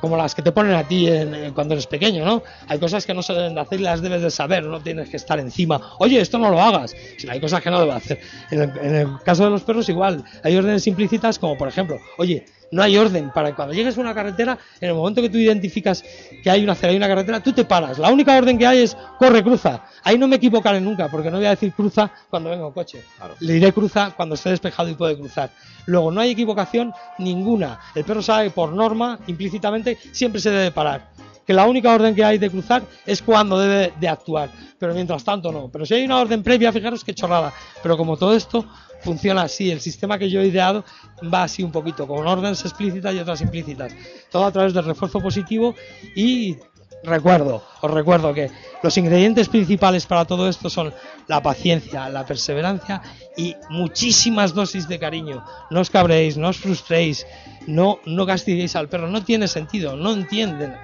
como 0.01 0.17
las 0.17 0.35
que 0.35 0.43
te 0.43 0.53
ponen 0.53 0.73
a 0.75 0.83
ti 0.89 1.07
en- 1.07 1.35
en- 1.35 1.55
cuando 1.55 1.75
eres 1.75 1.87
pequeño, 1.87 2.25
¿no? 2.25 2.43
Hay 2.67 2.79
cosas 2.79 3.05
que 3.07 3.15
no 3.15 3.23
se 3.23 3.35
deben 3.35 3.55
de 3.55 3.61
hacer 3.61 3.79
y 3.81 3.85
las 3.85 4.01
debes 4.03 4.23
de 4.23 4.31
saber, 4.31 4.65
no 4.65 4.81
tienes 4.81 5.09
que 5.11 5.17
estar 5.17 5.39
encima, 5.39 5.81
oye, 5.99 6.21
esto 6.21 6.39
no 6.39 6.51
lo 6.51 6.61
hagas, 6.61 6.97
sino 7.19 7.33
hay 7.33 7.41
cosas 7.41 7.63
que 7.63 7.71
no 7.71 7.79
debes 7.81 7.97
hacer. 7.97 8.19
En 8.51 8.95
el 8.95 9.09
caso 9.23 9.45
de 9.45 9.51
los 9.51 9.63
perros 9.63 9.89
igual, 9.89 10.25
hay 10.43 10.57
órdenes 10.57 10.87
implícitas 10.87 11.39
como 11.39 11.57
por 11.57 11.69
ejemplo, 11.69 12.01
oye, 12.19 12.47
no 12.71 12.83
hay 12.83 12.97
orden 12.97 13.31
para 13.33 13.51
que 13.51 13.55
cuando 13.55 13.75
llegues 13.75 13.97
a 13.97 14.01
una 14.01 14.15
carretera, 14.15 14.59
en 14.81 14.89
el 14.89 14.95
momento 14.95 15.23
que 15.23 15.29
tú 15.29 15.39
identificas 15.39 16.05
que 16.43 16.51
hay 16.51 16.63
una 16.63 16.73
acera 16.73 16.93
y 16.93 16.97
una 16.97 17.09
carretera, 17.09 17.43
tú 17.43 17.53
te 17.53 17.65
paras. 17.65 17.99
La 17.99 18.11
única 18.11 18.37
orden 18.37 18.59
que 18.59 18.67
hay 18.67 18.83
es 18.83 18.97
corre, 19.19 19.43
cruza. 19.43 19.85
Ahí 20.03 20.19
no 20.19 20.29
me 20.29 20.37
equivocaré 20.37 20.81
nunca, 20.81 21.09
porque 21.09 21.31
no 21.31 21.39
voy 21.39 21.47
a 21.47 21.51
decir 21.51 21.73
cruza 21.73 22.11
cuando 22.29 22.51
venga 22.51 22.67
un 22.67 22.73
coche. 22.73 23.03
Claro. 23.17 23.35
Le 23.41 23.55
diré 23.55 23.73
cruza 23.73 24.13
cuando 24.17 24.35
esté 24.35 24.51
despejado 24.51 24.89
y 24.89 24.95
puede 24.95 25.17
cruzar. 25.17 25.51
Luego, 25.87 26.11
no 26.11 26.21
hay 26.21 26.31
equivocación 26.31 26.93
ninguna. 27.19 27.79
El 27.95 28.05
perro 28.05 28.23
sabe 28.23 28.51
por 28.51 28.73
norma, 28.73 29.19
implícitamente, 29.27 29.99
siempre 30.13 30.41
se 30.41 30.51
debe 30.51 30.73
parar. 30.73 31.11
Que 31.47 31.53
la 31.53 31.67
única 31.67 31.95
orden 31.95 32.15
que 32.15 32.25
hay 32.25 32.39
de 32.39 32.51
cruzar 32.51 32.83
es 33.07 33.23
cuando 33.23 33.59
debe 33.61 33.93
de 34.01 34.09
actuar. 34.09 34.51
Pero 34.79 34.93
mientras 34.95 35.23
tanto 35.23 35.53
no. 35.53 35.69
Pero 35.69 35.87
si 35.87 35.95
hay 35.95 36.05
una 36.05 36.19
orden 36.19 36.43
previa, 36.43 36.73
fijaros 36.73 37.05
qué 37.05 37.15
chorrada. 37.15 37.53
Pero 37.83 37.97
como 37.97 38.17
todo 38.17 38.35
esto 38.35 38.67
funciona 39.01 39.43
así, 39.43 39.71
el 39.71 39.81
sistema 39.81 40.19
que 40.19 40.31
yo 40.31 40.41
he 40.41 40.47
ideado 40.47 40.85
va 41.33 41.45
así 41.45 41.63
un 41.63 41.73
poquito, 41.73 42.07
con 42.07 42.27
órdenes 42.27 42.65
explícitas 42.65 43.15
y 43.15 43.19
otras 43.19 43.41
implícitas. 43.41 43.95
Todo 44.31 44.45
a 44.45 44.53
través 44.53 44.75
del 44.75 44.85
refuerzo 44.85 45.21
positivo 45.21 45.75
y 46.15 46.57
recuerdo, 47.03 47.63
os 47.81 47.91
recuerdo 47.91 48.35
que 48.35 48.51
los 48.83 48.97
ingredientes 48.99 49.49
principales 49.49 50.07
para 50.07 50.25
todo 50.25 50.49
esto 50.49 50.69
son 50.69 50.93
la 51.29 51.43
paciencia, 51.43 52.09
la 52.09 52.27
perseverancia 52.27 53.03
y 53.37 53.55
muchísimas 53.71 54.55
dosis 54.55 54.89
de 54.89 54.99
cariño. 54.99 55.45
No 55.71 55.81
os 55.81 55.91
cabréis, 55.91 56.37
no 56.37 56.49
os 56.49 56.59
frustréis, 56.59 57.27
no, 57.67 58.01
no 58.07 58.27
castiguéis 58.27 58.77
al 58.77 58.89
perro, 58.89 59.09
no 59.09 59.25
tiene 59.25 59.49
sentido, 59.49 59.97
no 59.97 60.13
entienden 60.13 60.75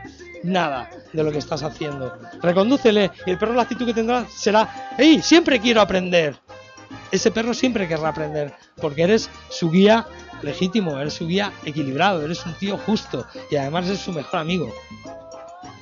nada 0.42 0.90
de 1.12 1.22
lo 1.22 1.30
que 1.30 1.38
estás 1.38 1.62
haciendo. 1.62 2.12
Recondúcele 2.40 3.10
y 3.26 3.30
el 3.30 3.38
perro 3.38 3.54
la 3.54 3.62
actitud 3.62 3.86
que 3.86 3.94
tendrá 3.94 4.26
será, 4.28 4.94
¡Ey! 4.98 5.22
Siempre 5.22 5.60
quiero 5.60 5.80
aprender. 5.80 6.36
Ese 7.12 7.30
perro 7.30 7.54
siempre 7.54 7.86
querrá 7.86 8.08
aprender 8.08 8.52
porque 8.80 9.02
eres 9.02 9.30
su 9.50 9.70
guía 9.70 10.06
legítimo, 10.42 10.98
eres 10.98 11.14
su 11.14 11.26
guía 11.26 11.52
equilibrado, 11.64 12.24
eres 12.24 12.44
un 12.46 12.54
tío 12.54 12.78
justo 12.78 13.26
y 13.50 13.56
además 13.56 13.86
eres 13.86 14.00
su 14.00 14.12
mejor 14.12 14.40
amigo. 14.40 14.72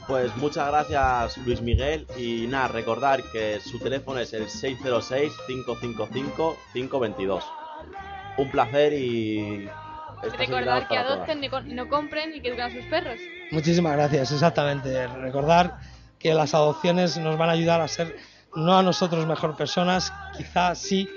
Pues 0.09 0.35
muchas 0.37 0.67
gracias 0.67 1.37
Luis 1.47 1.61
Miguel 1.61 2.07
y 2.19 2.49
nada, 2.49 2.67
recordar 2.69 3.23
que 3.33 3.61
su 3.61 3.79
teléfono 3.79 4.19
es 4.19 4.33
el 4.33 4.49
606-555-522. 4.49 7.45
Un 8.37 8.51
placer 8.51 8.93
y... 8.93 9.69
Recordar 10.37 10.89
que 10.89 10.99
adopten 10.99 11.45
y 11.45 11.49
no 11.75 11.89
compren 11.89 12.35
y 12.35 12.43
que 12.43 12.49
eduquen 12.49 12.65
a 12.65 12.73
sus 12.73 12.85
perros. 12.87 13.21
Muchísimas 13.53 13.93
gracias, 13.93 14.33
exactamente. 14.33 15.07
Recordar 15.07 15.79
que 16.19 16.35
las 16.35 16.55
adopciones 16.55 17.17
nos 17.17 17.39
van 17.39 17.49
a 17.49 17.53
ayudar 17.53 17.81
a 17.81 17.89
ser, 17.89 18.17
no 18.55 18.79
a 18.79 18.83
nosotros 18.83 19.27
mejor 19.27 19.57
personas, 19.57 20.13
quizás 20.37 20.79
sí, 20.79 21.09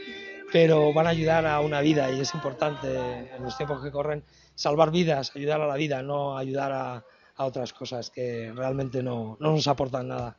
pero 0.52 0.94
van 0.94 1.08
a 1.08 1.10
ayudar 1.10 1.46
a 1.46 1.60
una 1.62 1.82
vida 1.82 2.12
y 2.12 2.20
es 2.20 2.34
importante 2.34 3.36
en 3.36 3.44
los 3.44 3.58
tiempos 3.58 3.82
que 3.84 3.92
corren 3.92 4.24
salvar 4.56 4.92
vidas, 4.92 5.32
ayudar 5.36 5.62
a 5.62 5.68
la 5.68 5.76
vida, 5.76 6.04
no 6.04 6.38
ayudar 6.38 6.72
a, 6.72 7.04
a 7.36 7.46
otras 7.46 7.74
cosas 7.74 8.10
que 8.10 8.52
realmente 8.56 9.02
no, 9.02 9.38
no 9.40 9.52
nos 9.52 9.68
aportan 9.68 10.08
nada. 10.08 10.38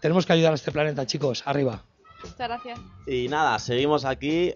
Tenemos 0.00 0.26
que 0.26 0.32
ayudar 0.32 0.52
a 0.52 0.54
este 0.54 0.72
planeta, 0.72 1.06
chicos, 1.06 1.42
arriba. 1.46 1.84
Muchas 2.22 2.48
gracias. 2.48 2.80
Y 3.06 3.28
nada, 3.28 3.58
seguimos 3.58 4.04
aquí 4.04 4.54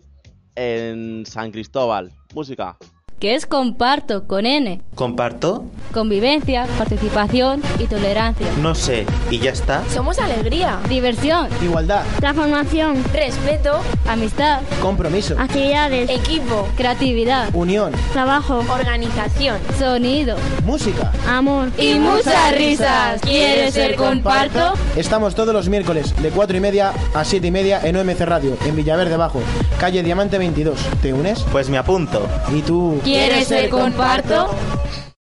en 0.55 1.25
San 1.27 1.51
Cristóbal. 1.51 2.13
Música. 2.35 2.77
Que 3.21 3.35
es 3.35 3.45
comparto 3.45 4.27
con 4.27 4.47
N. 4.47 4.81
¿Comparto? 4.95 5.65
Convivencia, 5.93 6.67
participación 6.79 7.63
y 7.79 7.85
tolerancia. 7.85 8.47
No 8.63 8.75
sé. 8.75 9.07
¿Y 9.31 9.39
ya 9.39 9.51
está? 9.51 9.83
Somos 9.91 10.19
alegría, 10.19 10.79
Diversión, 10.89 11.49
Igualdad, 11.63 12.03
Transformación, 12.19 13.05
respeto, 13.13 13.81
amistad, 14.09 14.63
compromiso, 14.81 15.37
actividades, 15.39 16.09
equipo, 16.11 16.67
creatividad, 16.77 17.55
unión, 17.55 17.93
trabajo, 18.13 18.65
organización. 18.71 19.59
sonido 19.79 20.37
música. 20.65 21.13
amor. 21.29 21.69
y 21.77 21.95
muchas 21.99 22.57
risas. 22.57 23.21
¿Quieres 23.21 23.75
ser 23.75 23.97
comparto? 23.97 24.75
Estamos 24.97 25.35
todos 25.35 25.53
los 25.53 25.69
miércoles 25.69 26.15
de 26.23 26.31
4 26.31 26.57
y 26.57 26.61
media 26.61 26.93
a 27.15 27.25
7 27.25 27.47
y 27.47 27.51
media 27.51 27.81
en 27.83 27.97
OMC 27.97 28.21
Radio, 28.21 28.57
en 28.65 28.77
Villaverde 28.77 29.17
Bajo, 29.17 29.43
calle 29.79 30.03
Diamante 30.03 30.39
22. 30.39 30.79
¿Te 31.03 31.13
unes? 31.13 31.43
Pues 31.53 31.69
me 31.69 31.77
apunto. 31.77 32.27
¿Y 32.55 32.63
tú? 32.63 33.01
¿Quieres 33.11 33.51
el 33.51 33.68
comparto? 33.70 34.55